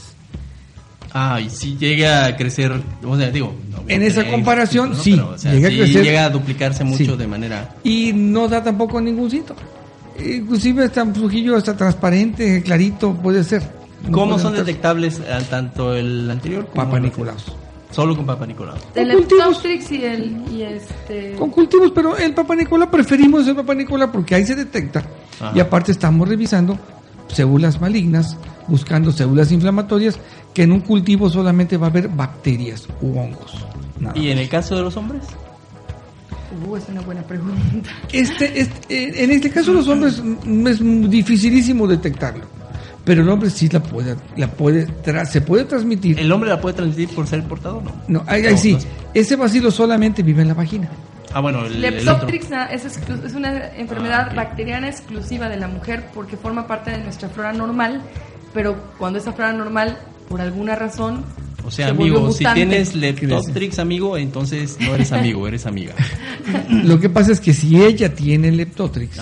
[1.13, 2.71] Ah, y si llega a crecer,
[3.03, 3.53] o sea, digo...
[3.89, 6.03] en esa comparación, sí, llega a crecer.
[6.05, 7.75] llega a duplicarse mucho de manera...
[7.83, 9.59] Y no da tampoco ningún síntoma.
[10.17, 13.80] Inclusive está un flujillo está transparente, clarito, puede ser.
[14.09, 17.45] ¿Cómo son detectables eh, tanto el anterior como Papa Nicolás?
[17.91, 18.79] Solo con Papa Nicolás.
[18.95, 23.75] El cultivos y el y este con cultivos, pero el Papa Nicolás preferimos el Papa
[23.75, 25.03] Nicolás porque ahí se detecta
[25.53, 26.77] y aparte estamos revisando
[27.27, 28.37] células malignas,
[28.67, 30.17] buscando células inflamatorias
[30.53, 33.53] que en un cultivo solamente va a haber bacterias u hongos.
[34.15, 35.23] ¿Y en el caso de los hombres?
[36.67, 37.89] Uh, es una buena pregunta.
[38.11, 40.21] Este, este, en este caso los hombres
[40.67, 42.60] es dificilísimo detectarlo.
[43.03, 44.87] Pero el hombre sí la puede, la puede
[45.25, 46.19] se puede transmitir.
[46.19, 47.83] ¿El hombre la puede transmitir por ser portador?
[47.83, 48.77] No, no ahí, sí.
[49.13, 50.89] Ese vacilo solamente vive en la vagina.
[51.33, 56.35] Ah, bueno, el, Leptotrix es, es, una enfermedad ah, bacteriana exclusiva de la mujer porque
[56.35, 58.01] forma parte de nuestra flora normal,
[58.53, 59.97] pero cuando esa flora normal,
[60.27, 61.23] por alguna razón,
[61.63, 65.93] o sea, amigo, si tienes Leptotrix, amigo, entonces no eres amigo, eres amiga.
[66.69, 69.17] Lo que pasa es que si ella tiene Leptotrix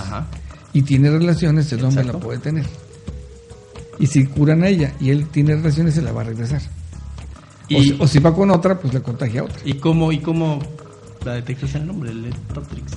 [0.73, 2.65] y tiene relaciones, el hombre la puede tener.
[3.99, 6.61] Y si curan a ella y él tiene relaciones, se la va a regresar.
[7.99, 9.59] o, si, va con otra, pues le contagia a otra.
[9.65, 10.59] ¿Y cómo, y cómo
[11.25, 12.93] la detectas el nombre, Leptotrix?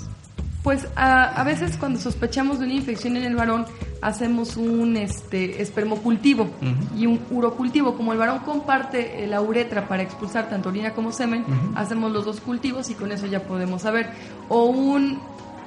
[0.62, 3.66] Pues a, veces cuando sospechamos de una infección en el varón,
[4.00, 6.50] hacemos un este, espermocultivo
[6.96, 7.96] y un urocultivo.
[7.96, 11.44] Como el varón comparte la uretra para expulsar tanto orina como semen,
[11.74, 14.10] hacemos los dos cultivos y con eso ya podemos saber.
[14.48, 15.18] O un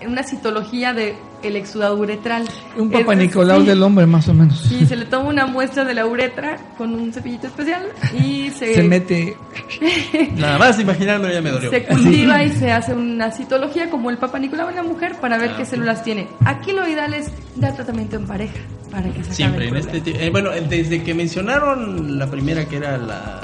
[0.06, 2.48] una citología de el exudado uretral.
[2.78, 4.60] Un papá Nicolau del hombre, más o menos.
[4.60, 7.84] Sí, se le toma una muestra de la uretra con un cepillito especial
[8.18, 8.74] y se...
[8.74, 9.38] Se mete...
[10.36, 11.70] Nada más imaginarlo ya me dolió.
[11.70, 15.38] Se cultiva y se hace una citología como el papá Nicolau en la mujer para
[15.38, 16.28] ver ah, qué células tiene.
[16.46, 18.60] Aquí lo ideal es dar tratamiento en pareja
[18.92, 22.98] para que se Siempre, en este, eh, bueno, desde que mencionaron la primera que era
[22.98, 23.40] la...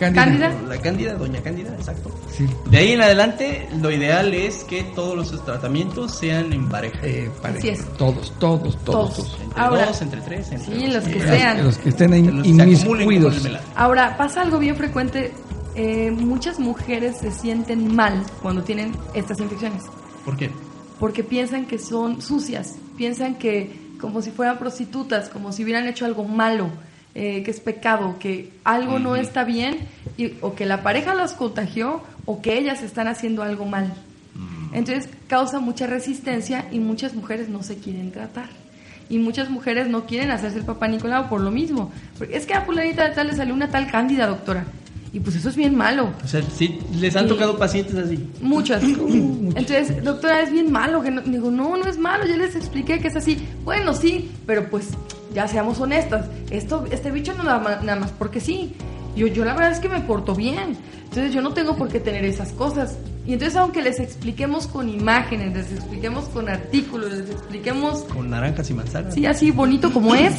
[0.00, 0.52] La cándida.
[0.68, 2.10] La cándida, doña cándida, exacto.
[2.30, 2.46] Sí.
[2.66, 6.98] De ahí en adelante, lo ideal es que todos los tratamientos sean en pareja.
[7.02, 7.21] Eh,
[7.98, 9.38] Todos, todos, todos.
[9.42, 11.64] Entre dos, entre tres, entre Sí, los que sean.
[11.64, 13.48] Los que estén ahí inmiscuidos.
[13.74, 15.32] Ahora, pasa algo bien frecuente.
[15.74, 19.84] Eh, muchas mujeres se sienten mal cuando tienen estas infecciones.
[20.24, 20.50] ¿Por qué?
[20.98, 26.04] Porque piensan que son sucias, piensan que como si fueran prostitutas, como si hubieran hecho
[26.04, 26.68] algo malo,
[27.14, 31.34] eh, que es pecado, que algo no está bien, y, o que la pareja las
[31.34, 33.94] contagió, o que ellas están haciendo algo mal.
[34.72, 38.48] Entonces causa mucha resistencia y muchas mujeres no se quieren tratar.
[39.08, 41.92] Y muchas mujeres no quieren hacerse el papá Nicolau por lo mismo.
[42.18, 44.64] Porque es que a fulanita de tal le salió una tal cándida, doctora.
[45.12, 46.10] Y pues eso es bien malo.
[46.24, 48.18] O sea, sí, les han tocado pacientes así.
[48.40, 48.82] Muchas.
[48.82, 51.02] Entonces, doctora, es bien malo.
[51.02, 53.46] Que no, digo, no, no es malo, ya les expliqué que es así.
[53.64, 54.88] Bueno, sí, pero pues
[55.34, 56.26] ya seamos honestas.
[56.50, 58.74] Esto, este bicho no nada nada más porque sí.
[59.14, 60.78] Yo, yo la verdad es que me porto bien.
[61.04, 62.96] Entonces yo no tengo por qué tener esas cosas.
[63.24, 68.02] Y entonces aunque les expliquemos con imágenes, les expliquemos con artículos, les expliquemos...
[68.04, 69.14] Con naranjas y manzanas.
[69.14, 70.34] Sí, así bonito como es,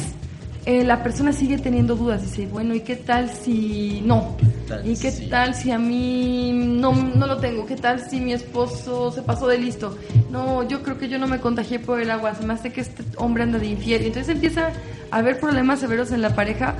[0.66, 2.22] eh, la persona sigue teniendo dudas.
[2.22, 4.36] Dice, bueno, ¿y qué tal si no?
[4.84, 7.64] ¿Y qué tal si a mí no, no lo tengo?
[7.64, 9.96] ¿Qué tal si mi esposo se pasó de listo?
[10.30, 12.82] No, yo creo que yo no me contagié por el agua, se me hace que
[12.82, 14.02] este hombre anda de infiel.
[14.02, 14.72] Y entonces empieza
[15.10, 16.74] a haber problemas severos en la pareja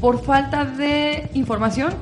[0.00, 1.94] por falta de información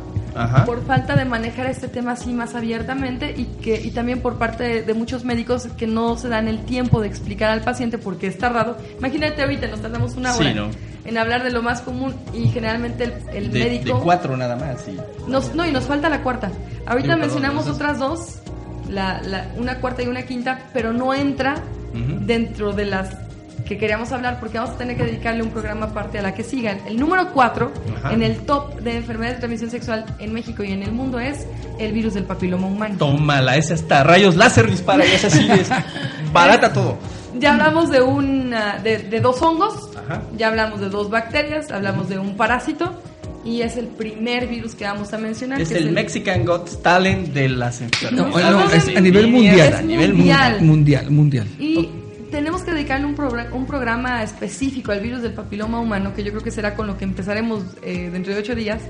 [0.67, 4.83] por falta de manejar este tema así más abiertamente y que y también por parte
[4.83, 8.45] de, muchos médicos que no se dan el tiempo de explicar al paciente porque está
[8.45, 8.77] tardado.
[8.99, 10.71] Imagínate ahorita, nos tardamos una hora
[11.05, 13.99] en hablar de lo más común y generalmente el, médico...
[13.99, 14.87] De cuatro nada más.
[15.29, 16.51] Nos, no, y nos falta la cuarta.
[16.87, 18.39] Ahorita mencionamos otras dos,
[18.89, 21.57] la, la, una cuarta y una quinta, pero no entra
[22.21, 23.24] dentro de las
[23.65, 26.45] que queríamos hablar porque vamos a tener que dedicarle un programa aparte a la que
[26.45, 26.81] sigan.
[26.87, 27.73] El número 4
[28.11, 31.47] en el top de enfermedades de transmisión sexual en México y en el mundo es
[31.79, 32.97] el virus del papiloma humano.
[32.99, 35.69] Tómala, esa está, rayos láser dispara, y esa sí es
[36.33, 36.99] barata todo.
[37.39, 39.91] Ya hablamos de, una, de, dos hongos,
[40.37, 43.03] ya hablamos de dos bacterias, hablamos de un parásito
[43.45, 45.61] y es el primer virus que vamos a mencionar.
[45.61, 48.51] Es, el, Mexican Got Talent de las enfermedades.
[48.53, 49.75] No, es a nivel mundial.
[49.75, 50.61] a nivel mundial.
[50.63, 51.49] Mundial, mundial.
[51.59, 51.89] Y
[52.35, 56.51] tenemos que dedicarle un, programa específico al virus del papiloma humano, que yo creo que
[56.51, 58.83] será con lo que empezaremos eh, dentro de ocho días,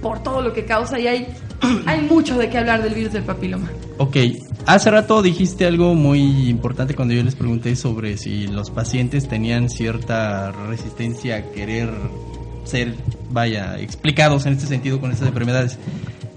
[0.00, 1.26] por todo lo que causa y hay,
[1.86, 3.70] hay mucho de qué hablar del virus del papiloma.
[3.98, 4.16] Ok,
[4.64, 9.68] hace rato dijiste algo muy importante cuando yo les pregunté sobre si los pacientes tenían
[9.68, 11.90] cierta resistencia a querer
[12.64, 12.94] ser,
[13.28, 15.78] vaya, explicados en este sentido con estas enfermedades.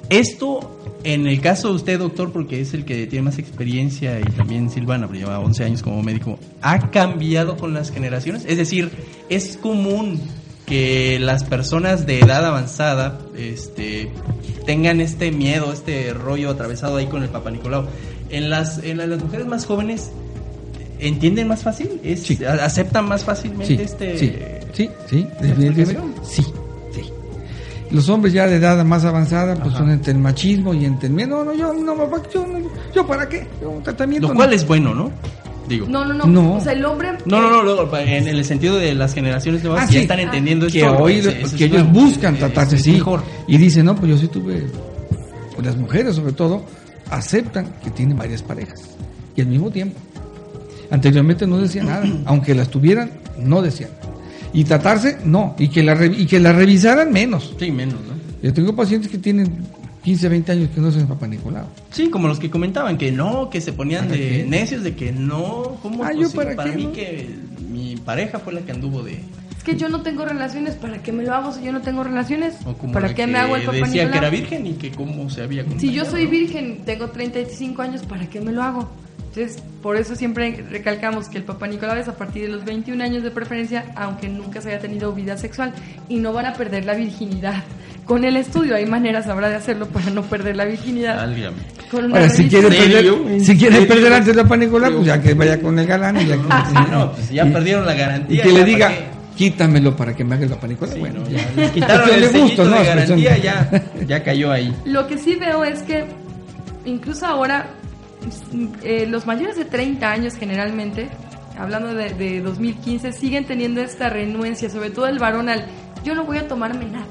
[0.10, 4.24] Esto en el caso de usted, doctor, porque es el que tiene más experiencia y
[4.24, 8.46] también Silvana, lleva 11 años como médico, ¿ha cambiado con las generaciones?
[8.48, 8.92] Es decir,
[9.30, 10.22] es común
[10.66, 14.12] que las personas de edad avanzada este,
[14.66, 17.86] tengan este miedo, este rollo atravesado ahí con el Papa Nicolau.
[18.30, 20.10] En las, en las mujeres más jóvenes,
[21.00, 22.00] ¿entienden más fácil?
[22.62, 24.18] ¿Aceptan más fácilmente este...?
[24.18, 24.34] Sí,
[24.72, 26.22] sí, sí, definitivamente.
[26.24, 26.44] Sí,
[27.94, 31.14] los hombres ya de edad más avanzada, pues son entre el machismo y entre el
[31.14, 31.38] miedo.
[31.38, 31.96] No, no, yo, no,
[32.34, 32.48] yo,
[32.94, 33.48] yo, ¿para qué?
[33.62, 34.30] Un tratamiento.
[34.30, 35.12] Lo cual es bueno, ¿no?
[35.68, 35.88] Digo.
[35.88, 37.12] No, no, no, O sea, el hombre.
[37.26, 40.84] No, no, no, en el sentido de las generaciones nuevas ah, ya están entendiendo que
[40.84, 41.22] Hoy,
[41.56, 42.94] que ellos buscan tratarse así.
[42.94, 43.24] Mejor.
[43.48, 44.64] Y dicen, no, pues yo sí tuve.
[45.54, 46.66] Pues las mujeres, sobre todo,
[47.12, 48.82] aceptan que tienen varias parejas.
[49.36, 50.00] Y al mismo tiempo.
[50.90, 52.06] Anteriormente no decían nada.
[52.26, 54.03] Aunque las tuvieran, no decían nada.
[54.54, 55.56] Y tratarse, no.
[55.58, 57.56] Y que la, y que la revisaran, menos.
[57.60, 58.14] Sí, menos, ¿no?
[58.42, 59.64] Yo tengo pacientes que tienen
[60.04, 61.66] 15, 20 años que no se Papá Nicolau.
[61.92, 65.78] Sí, como los que comentaban que no, que se ponían de necios de que no.
[65.82, 66.04] ¿Cómo?
[66.04, 67.30] Ah, yo para, mí que
[67.72, 69.22] mi pareja fue la que anduvo de.
[69.58, 72.04] Es que yo no tengo relaciones, ¿para qué me lo hago si yo no tengo
[72.04, 72.56] relaciones?
[72.92, 75.64] ¿Para qué me hago el Papá decía que era virgen y que cómo se había
[75.78, 78.92] Si yo soy virgen, tengo 35 años, ¿para qué me lo hago?
[79.36, 83.04] Entonces, por eso siempre recalcamos que el Papá Nicolau es a partir de los 21
[83.04, 85.74] años de preferencia, aunque nunca se haya tenido vida sexual,
[86.08, 87.64] y no van a perder la virginidad.
[88.06, 91.20] Con el estudio hay maneras ahora de hacerlo para no perder la virginidad.
[91.20, 95.60] Ahora, si quiere, perder, si quiere perder antes el Papá Nicolau, pues ya que vaya
[95.60, 96.92] con el galán y ya que...
[96.92, 98.40] no, pues ya perdieron la garantía.
[98.40, 98.92] Y que le diga,
[99.36, 101.00] quítamelo para que me haga el Papá Nicolau.
[101.00, 102.78] bueno, ya quitaron el gusto, ¿no?
[102.78, 104.72] de garantía, ya, ya cayó ahí.
[104.86, 106.06] Lo que sí veo es que
[106.86, 107.66] incluso ahora
[108.84, 111.10] eh, los mayores de 30 años generalmente,
[111.58, 115.66] hablando de, 2015, siguen teniendo esta renuencia, sobre todo el varón al
[116.04, 117.06] yo no voy a tomarme nada.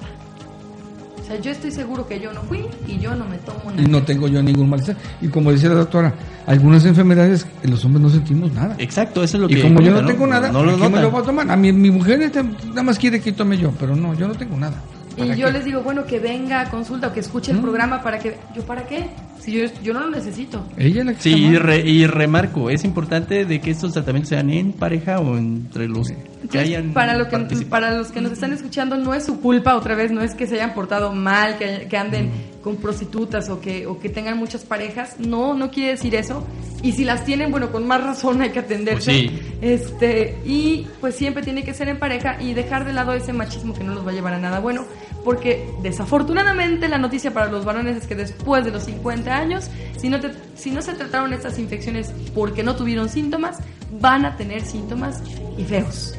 [1.20, 3.82] O sea, yo estoy seguro que yo no fui y yo no me tomo nada.
[3.82, 4.96] Y no tengo yo ningún malestar.
[5.20, 6.12] Y como decía la doctora,
[6.46, 8.74] algunas enfermedades los hombres no sentimos nada.
[8.78, 9.60] Exacto, eso es lo que...
[9.60, 11.50] Y como yo no, tengo nada, no, lo me lo voy a tomar?
[11.50, 12.30] A mí, mi mujer
[12.68, 14.82] nada más quiere que tome yo, pero no, yo no tengo nada.
[15.16, 18.18] Y yo les digo, bueno, que venga a consulta o que escuche el programa para
[18.18, 18.38] que...
[18.54, 19.10] ¿Yo para qué?
[19.43, 20.64] Si yo, yo no lo necesito.
[20.76, 25.18] Ella la que Sí, y, remarco, es importante de que estos tratamientos sean en pareja
[25.18, 26.12] o entre los
[26.49, 27.38] que hayan para, lo que,
[27.68, 30.47] para los que nos están escuchando, no es su culpa, otra vez, no es que
[30.47, 32.30] se hayan portado mal, que, que anden
[32.62, 35.16] con prostitutas o que, o que tengan muchas parejas.
[35.18, 36.47] No, no quiere decir eso.
[36.82, 39.28] Y si las tienen, bueno, con más razón hay que atenderse.
[39.28, 43.32] Pues este, y pues siempre tiene que ser en pareja y dejar de lado ese
[43.32, 44.84] machismo que no nos va a llevar a nada bueno.
[45.24, 50.08] Porque desafortunadamente la noticia para los varones es que después de los 50 años, si
[50.08, 53.58] no, te, si no se trataron estas infecciones porque no tuvieron síntomas,
[54.00, 55.22] van a tener síntomas
[55.56, 56.14] y feos.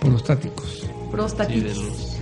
[0.00, 0.86] Prostáticos.
[1.10, 2.20] Prostatitis.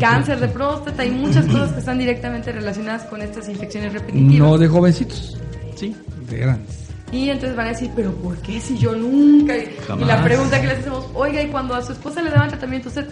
[0.00, 4.38] cáncer de próstata y muchas cosas que están directamente relacionadas con estas infecciones repetitivas.
[4.38, 5.38] No de jovencitos.
[5.76, 5.96] Sí.
[6.28, 6.82] De grandes.
[7.12, 9.54] Y entonces van a decir, pero ¿por qué si yo nunca?
[9.56, 12.88] Y la pregunta que les hacemos, oiga, y cuando a su esposa le daban tratamiento,
[12.88, 13.06] usted,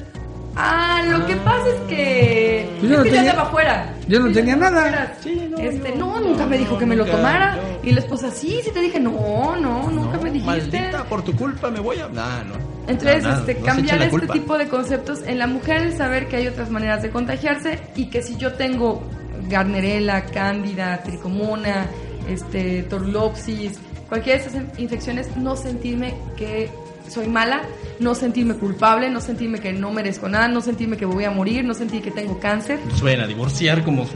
[0.57, 3.95] ah, lo que pasa es que, yo no tenía, afuera.
[4.09, 5.15] Yo no tenía nada.
[5.51, 7.59] no, este, no, nunca me dijo que me lo tomara.
[7.83, 10.79] Y la esposa, sí, sí te dije, no, no, nunca me dijiste.
[10.81, 12.09] Maldita, por tu culpa me voy a...
[12.09, 12.81] no.
[12.87, 16.71] Entonces, este, cambiar este tipo de conceptos en la mujer, el saber que hay otras
[16.71, 19.03] maneras de contagiarse y que si yo tengo
[19.49, 21.87] Garnerella, Cándida, Tricomona,
[22.29, 23.79] este, Torlopsis,
[24.09, 26.71] cualquiera de esas infecciones, no sentirme que
[27.11, 27.63] soy mala,
[27.99, 31.65] no sentirme culpable, no sentirme que no merezco nada, no sentirme que voy a morir,
[31.65, 32.79] no sentir que tengo cáncer.
[32.97, 34.15] Suena divorciar como su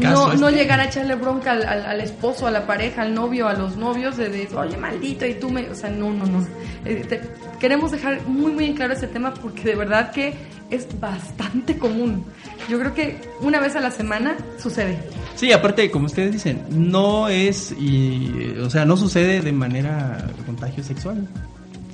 [0.00, 0.60] no, no este.
[0.60, 4.28] llegar a echarle bronca al, esposo, a la pareja, al novio, a los novios, de,
[4.28, 5.68] de oye, maldito, y tú me.
[5.70, 6.46] O sea, no, no, no.
[6.84, 7.20] Eh,
[7.58, 10.34] queremos dejar muy, muy en claro ese tema porque de verdad que
[10.70, 12.24] es bastante común.
[12.68, 14.98] Yo creo que una vez a la semana sucede.
[15.34, 17.72] Sí, aparte, como ustedes dicen, no es.
[17.72, 21.26] Y, o sea, no sucede de manera contagio sexual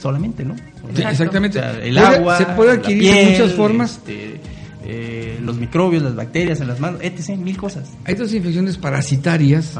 [0.05, 0.55] solamente, ¿no?
[0.95, 1.59] exactamente.
[1.83, 2.37] el agua.
[2.37, 3.93] Se puede adquirir de muchas formas.
[3.93, 4.39] Este,
[4.87, 7.89] eh, los microbios, las bacterias en las manos, etc., mil cosas.
[8.05, 9.73] Hay dos infecciones parasitarias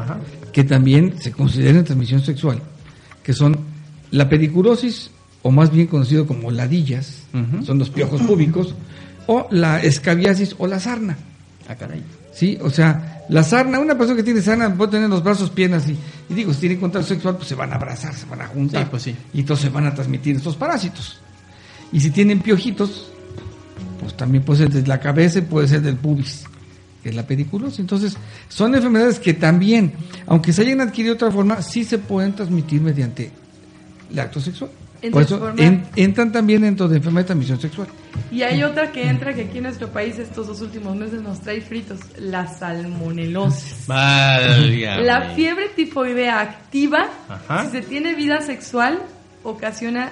[0.51, 2.59] que también se consideran transmisión sexual,
[3.21, 3.55] que son
[4.09, 5.11] la pediculosis,
[5.43, 7.27] o más bien conocido como ladillas,
[7.63, 8.73] son los piojos púbicos,
[9.27, 11.17] o la escabiasis o la sarna.
[11.67, 12.01] Ah, caray.
[12.35, 15.87] Sí, o sea, la sarna, una persona que tiene sarna puede tener los brazos, piernas
[15.87, 15.97] y,
[16.29, 18.89] y digo, si tiene contacto sexual, pues se van a abrazar, se van a juntar.
[18.89, 19.15] pues sí.
[19.33, 21.21] Y entonces van a transmitir estos parásitos.
[21.93, 23.09] Y si tienen piojitos,
[24.01, 26.43] pues también puede ser de la cabeza y puede ser del pubis,
[27.01, 27.79] que es la pediculosis.
[27.79, 28.17] Entonces,
[28.49, 29.93] son enfermedades que también,
[30.27, 33.31] aunque se hayan adquirido de otra forma, sí se pueden transmitir mediante
[34.11, 34.71] el acto sexual.
[35.11, 35.53] Por eso
[35.95, 37.87] entran también dentro de enfermedad de transmisión sexual.
[38.31, 41.41] Y hay otra que entra que aquí en nuestro país estos dos últimos meses nos
[41.41, 43.87] trae fritos, la salmonelosis.
[43.87, 47.09] La fiebre tifoidea activa,
[47.63, 49.01] si se tiene vida sexual,
[49.43, 50.11] ocasiona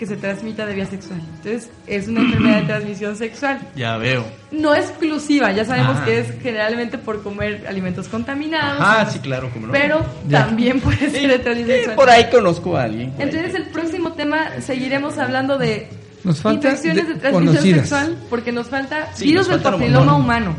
[0.00, 1.20] que se transmita de vía sexual.
[1.20, 3.60] Entonces, es una enfermedad de transmisión sexual.
[3.76, 4.24] Ya veo.
[4.50, 8.80] No exclusiva, ya sabemos que es generalmente por comer alimentos contaminados.
[8.82, 11.96] Ah, sí, claro, como Pero también puede ser de transmisión sexual.
[11.96, 13.12] Por ahí conozco a alguien.
[13.18, 15.90] Entonces, el próximo tema seguiremos hablando de
[16.24, 20.56] infecciones de, transmisión sexual, porque nos falta virus del papiloma humano.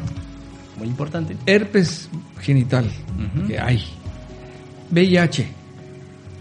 [0.77, 1.35] Muy importante.
[1.47, 2.85] Herpes genital,
[3.47, 3.83] que hay.
[4.91, 5.47] VIH.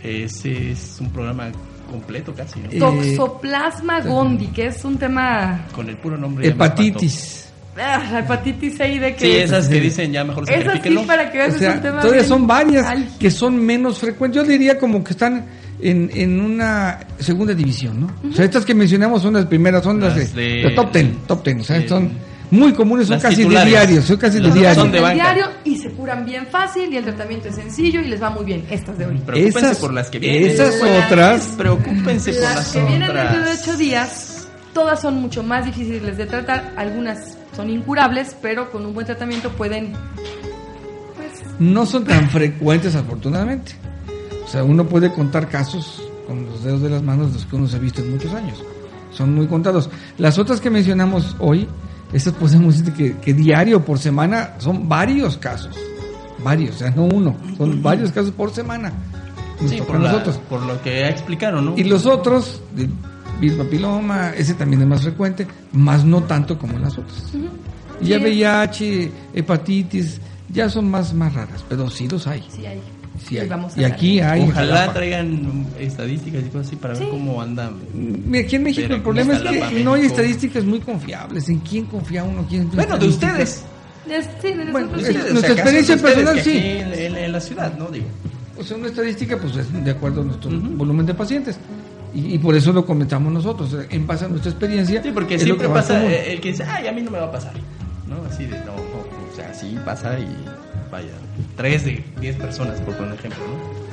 [0.02, 1.50] Ese es un programa
[1.90, 2.70] completo casi, ¿no?
[2.78, 5.66] Toxoplasma gondii, que es un tema...
[5.72, 6.46] Con el puro nombre.
[6.46, 7.48] Hepatitis.
[7.76, 9.24] Ah, la hepatitis ahí de que...
[9.24, 12.24] Sí, esas que dicen ya mejor Esas sí, para que veas, es un tema Todavía
[12.24, 12.86] son varias
[13.18, 14.42] que son menos frecuentes.
[14.42, 15.46] Yo diría como que están
[15.80, 18.28] en, en una segunda división, ¿no?
[18.28, 21.60] O sea, estas que mencionamos son las primeras, son las, de, top ten, top ten.
[21.60, 22.10] O sea, son
[22.50, 24.82] muy comunes, son casi de diario, son casi de diario.
[24.82, 28.22] Son de diario y se curan bien fácil y el tratamiento es sencillo y les
[28.22, 28.66] va muy bien.
[28.70, 29.18] Estas de hoy.
[29.18, 30.50] Preocúpense por las que vienen.
[30.50, 31.54] Esas otras.
[31.56, 36.16] Preocúpense por las, las que vienen dentro de ocho días, todas son mucho más difíciles
[36.16, 36.74] de tratar.
[36.76, 39.92] Algunas son incurables, pero con un buen tratamiento pueden.
[41.16, 43.72] Pues, no son tan frecuentes, afortunadamente.
[44.44, 47.56] O sea, uno puede contar casos con los dedos de las manos de los que
[47.56, 48.64] uno se ha visto en muchos años.
[49.12, 49.90] Son muy contados.
[50.18, 51.68] Las otras que mencionamos hoy
[52.12, 55.76] estas podemos decir que, diario, por semana, son varios casos.
[56.42, 58.92] Varios, o sea, no uno, son varios casos por semana.
[59.66, 60.40] Sí, por, nosotros.
[60.48, 61.74] por lo que explicaron, ¿no?
[61.76, 62.88] Y los otros, de
[63.40, 67.32] virus papiloma, ese también es más frecuente, más no tanto como las otras.
[68.00, 72.42] Y ya VIH, hepatitis, ya son más, más raras, pero sí los hay.
[72.50, 72.80] Sí hay
[73.76, 74.42] y aquí hay.
[74.42, 77.70] Ojalá traigan estadísticas y cosas así para ver cómo anda.
[78.38, 81.48] aquí en México el problema es que no hay estadísticas muy confiables.
[81.48, 82.46] ¿En quién confía uno?
[82.48, 83.64] ¿Quién bueno, de ustedes.
[84.40, 86.58] Sí, de bueno, nuestra experiencia personal, sí.
[86.58, 87.88] En, la ciudad, ¿no?
[87.88, 88.06] Digo.
[88.58, 91.58] O sea, una estadística, pues es de acuerdo a nuestro volumen de pacientes.
[92.12, 95.00] Y, por eso lo comentamos nosotros, en base a nuestra experiencia.
[95.00, 97.52] Sí, porque siempre pasa el que dice, ay, a mí no me va a pasar.
[98.08, 98.16] ¿No?
[98.28, 100.26] Así de, no, no, o sea, sí pasa y
[100.90, 101.12] vaya,
[101.56, 103.90] tres de diez personas, por poner ejemplo, ¿no?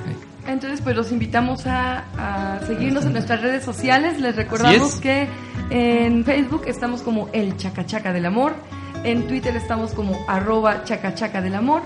[0.48, 4.20] Entonces, pues los invitamos a, seguirnos en nuestras redes sociales.
[4.20, 5.28] Les recordamos que
[5.70, 8.56] en Facebook estamos como el Chacachaca del Amor,
[9.04, 11.82] en Twitter estamos como arroba Chacachaca del Amor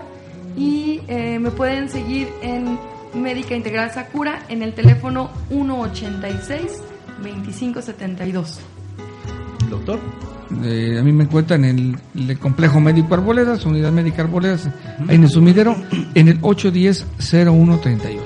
[0.55, 2.77] y eh, me pueden seguir en
[3.13, 6.83] Médica Integral Sakura en el teléfono 186
[7.23, 8.59] 2572.
[9.69, 9.99] Doctor.
[10.63, 14.67] Eh, a mí me encuentran en el, complejo médico Arboledas, unidad médica Arboledas,
[15.07, 15.75] ahí en el sumidero,
[16.13, 18.19] en el 810-0138.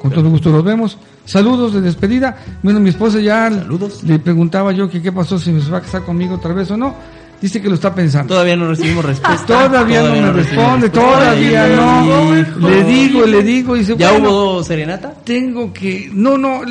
[0.00, 0.98] Con todo gusto los vemos.
[1.24, 2.36] Saludos de despedida.
[2.62, 6.02] Bueno, mi esposa ya le preguntaba yo que qué pasó, si me va a casar
[6.02, 6.94] conmigo otra vez o no.
[7.40, 8.34] Dice que lo está pensando.
[8.34, 9.46] Todavía no recibimos respuesta.
[9.46, 12.34] Todavía, no me responde, todavía no.
[12.68, 13.76] Le digo, le digo.
[13.76, 15.14] Y dice, ¿Ya hubo serenata?
[15.24, 16.10] Tengo que.
[16.12, 16.62] No, no.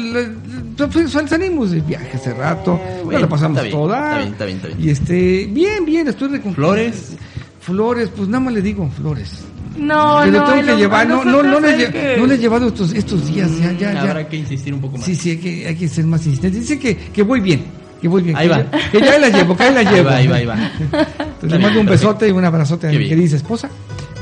[1.28, 2.80] salimos de viaje hace rato.
[3.06, 4.22] Bueno, la pasamos toda.
[4.22, 5.48] Está bien, está bien, Y este.
[5.50, 6.74] Bien, bien, estoy reconfortado.
[6.74, 7.18] ¿Flores?
[7.62, 9.44] Flores, pues nada más le digo flores.
[9.78, 10.32] No, no.
[10.32, 11.08] lo tengo que llevar.
[11.08, 13.50] No, no, no, le, no le he llevado estos, estos días.
[13.60, 14.02] Ya, ya, ya.
[14.02, 15.06] Habrá que insistir un poco más.
[15.06, 16.60] Sí, sí, hay que, hay que ser más insistente.
[16.60, 17.87] Dice que, que voy bien.
[18.02, 18.36] Que voy bien.
[18.36, 18.72] Ahí que va.
[18.72, 20.10] Ya, que ya la llevo, que ahí la llevo.
[20.10, 20.72] Ahí va, ahí va, ahí va.
[20.80, 23.70] Entonces, le mando un besote y un abrazote a mi querida esposa.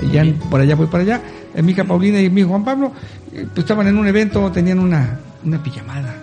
[0.01, 1.21] Y ya por allá voy para allá.
[1.53, 2.91] Eh, mi hija Paulina y mi hijo Juan Pablo
[3.33, 6.15] eh, pues, estaban en un evento, tenían una, una pijamada.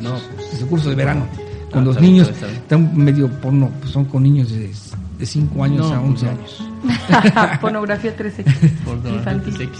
[0.00, 1.26] No, pues, su curso de verano.
[1.72, 4.70] Con los niños, están medio porno, pues son con niños de,
[5.18, 6.64] de 5 años a 11 años.
[7.60, 9.12] Pornografía 3X.
[9.12, 9.70] infantil.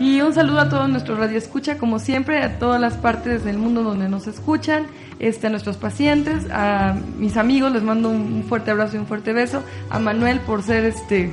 [0.00, 3.82] Y un saludo a todos nuestros radioescucha, como siempre, a todas las partes del mundo
[3.82, 4.86] donde nos escuchan,
[5.18, 9.32] este, a nuestros pacientes, a mis amigos, les mando un fuerte abrazo y un fuerte
[9.32, 11.32] beso, a Manuel por ser este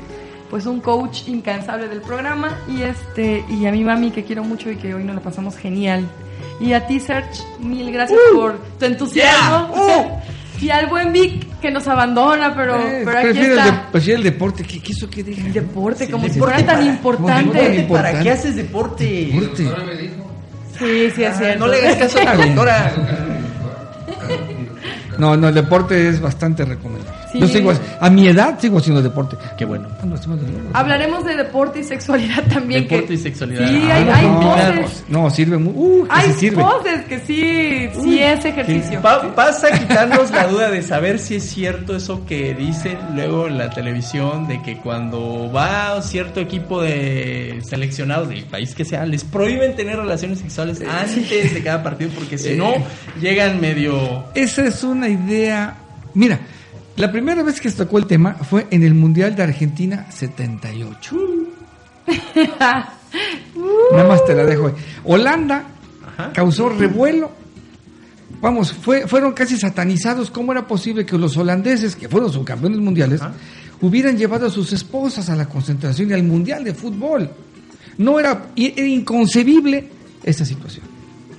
[0.50, 4.70] pues un coach incansable del programa y este y a mi mami que quiero mucho
[4.70, 6.08] y que hoy nos la pasamos genial.
[6.60, 9.70] Y a ti Serge, mil gracias uh, por tu entusiasmo.
[9.76, 10.22] Uh.
[10.66, 13.68] Y al buen Vic que nos abandona, pero, eh, pero aquí está.
[13.68, 15.46] El, de, pues el deporte, ¿qué quiso que diga?
[15.46, 17.86] El deporte, como si fuera tan importante.
[17.88, 19.30] ¿Para qué haces deporte?
[19.32, 19.64] deporte.
[20.80, 21.60] Sí, sí, es cierto.
[21.60, 22.94] No le hagas caso a la doctora.
[25.20, 27.15] No, no, el deporte es bastante recomendable.
[27.40, 29.38] Yo sigo, a mi edad sigo haciendo deporte.
[29.58, 29.88] Qué bueno.
[30.74, 32.88] Hablaremos de deporte y sexualidad también.
[32.88, 33.68] Deporte y sexualidad.
[33.68, 35.04] Sí, hay, hay poses.
[35.08, 35.74] No, sirve muy.
[35.76, 36.62] Uh, hay sirve.
[36.64, 39.02] poses que sí, sí es ejercicio.
[39.02, 43.48] Pa pasa a quitarnos la duda de saber si es cierto eso que dicen luego
[43.48, 49.06] en la televisión de que cuando va cierto equipo de seleccionados del país que sea,
[49.06, 52.74] les prohíben tener relaciones sexuales antes de cada partido porque si no
[53.22, 54.26] llegan medio.
[54.34, 55.76] Esa es una idea.
[56.14, 56.40] Mira,
[56.98, 61.16] la primera vez que se tocó el tema fue en el Mundial de Argentina 78.
[63.92, 64.72] Nada más te la dejo.
[65.04, 65.66] Holanda
[66.34, 67.32] causó revuelo.
[68.42, 70.32] Vamos, fue, fueron casi satanizados.
[70.32, 73.22] ¿Cómo era posible que los holandeses, que fueron subcampeones mundiales,
[73.82, 77.30] hubieran llevado a sus esposas a la concentración y al Mundial de Fútbol?
[77.98, 79.90] No era, era inconcebible
[80.24, 80.95] esta situación.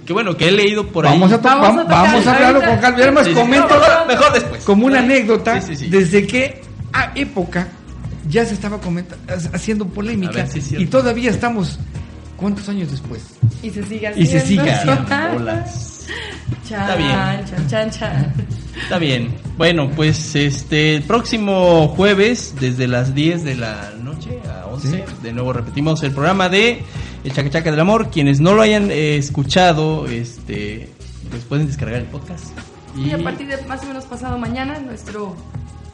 [0.06, 1.18] Que bueno, que he leído por ahí.
[1.18, 2.98] Vamos a, vamos a, hablarlo con calma.
[2.98, 3.74] Además, comento
[4.06, 4.64] mejor, después.
[4.64, 6.62] Como una anécdota, desde qué
[7.14, 7.68] época
[8.28, 8.80] ya se estaba
[9.52, 11.78] haciendo polémica y todavía estamos,
[12.36, 13.22] ¿cuántos años después?
[13.62, 14.20] Y se sigue haciendo.
[14.20, 14.70] Y se sigue
[16.62, 17.44] Está bien.
[18.82, 19.34] Está bien.
[19.56, 25.32] Bueno, pues este el próximo jueves desde las 10 de la noche a 11, de
[25.32, 26.82] nuevo repetimos el programa de
[27.26, 28.10] El Chacachaca del Amor.
[28.10, 30.88] Quienes no lo hayan eh, escuchado, este
[31.28, 32.56] pues pueden descargar el podcast.
[32.96, 35.34] Y, a partir de más o menos pasado mañana, nuestro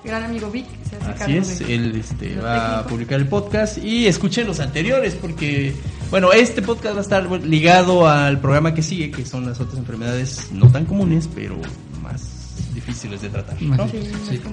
[0.05, 4.07] gran amigo Vic se hace Así es, él este, va a publicar el podcast y
[4.07, 5.73] escuchen los anteriores porque,
[6.11, 9.79] bueno, este podcast va a estar ligado al programa que sigue, que son las otras
[9.79, 11.57] enfermedades no tan comunes, pero
[12.03, 13.57] más difíciles de tratar.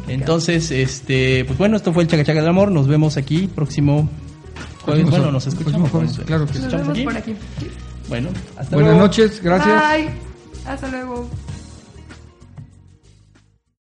[0.08, 2.72] Entonces, este, pues bueno, esto fue el Chacachaca del Amor.
[2.72, 4.10] Nos vemos aquí próximo
[4.90, 5.10] jueves.
[5.10, 5.92] Bueno, nos escuchamos.
[6.26, 7.36] claro que nos vemos por aquí.
[8.08, 9.84] Bueno, hasta Buenas noches, gracias.
[9.94, 10.10] Bye.
[10.66, 11.30] Hasta luego.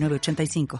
[0.00, 0.78] 985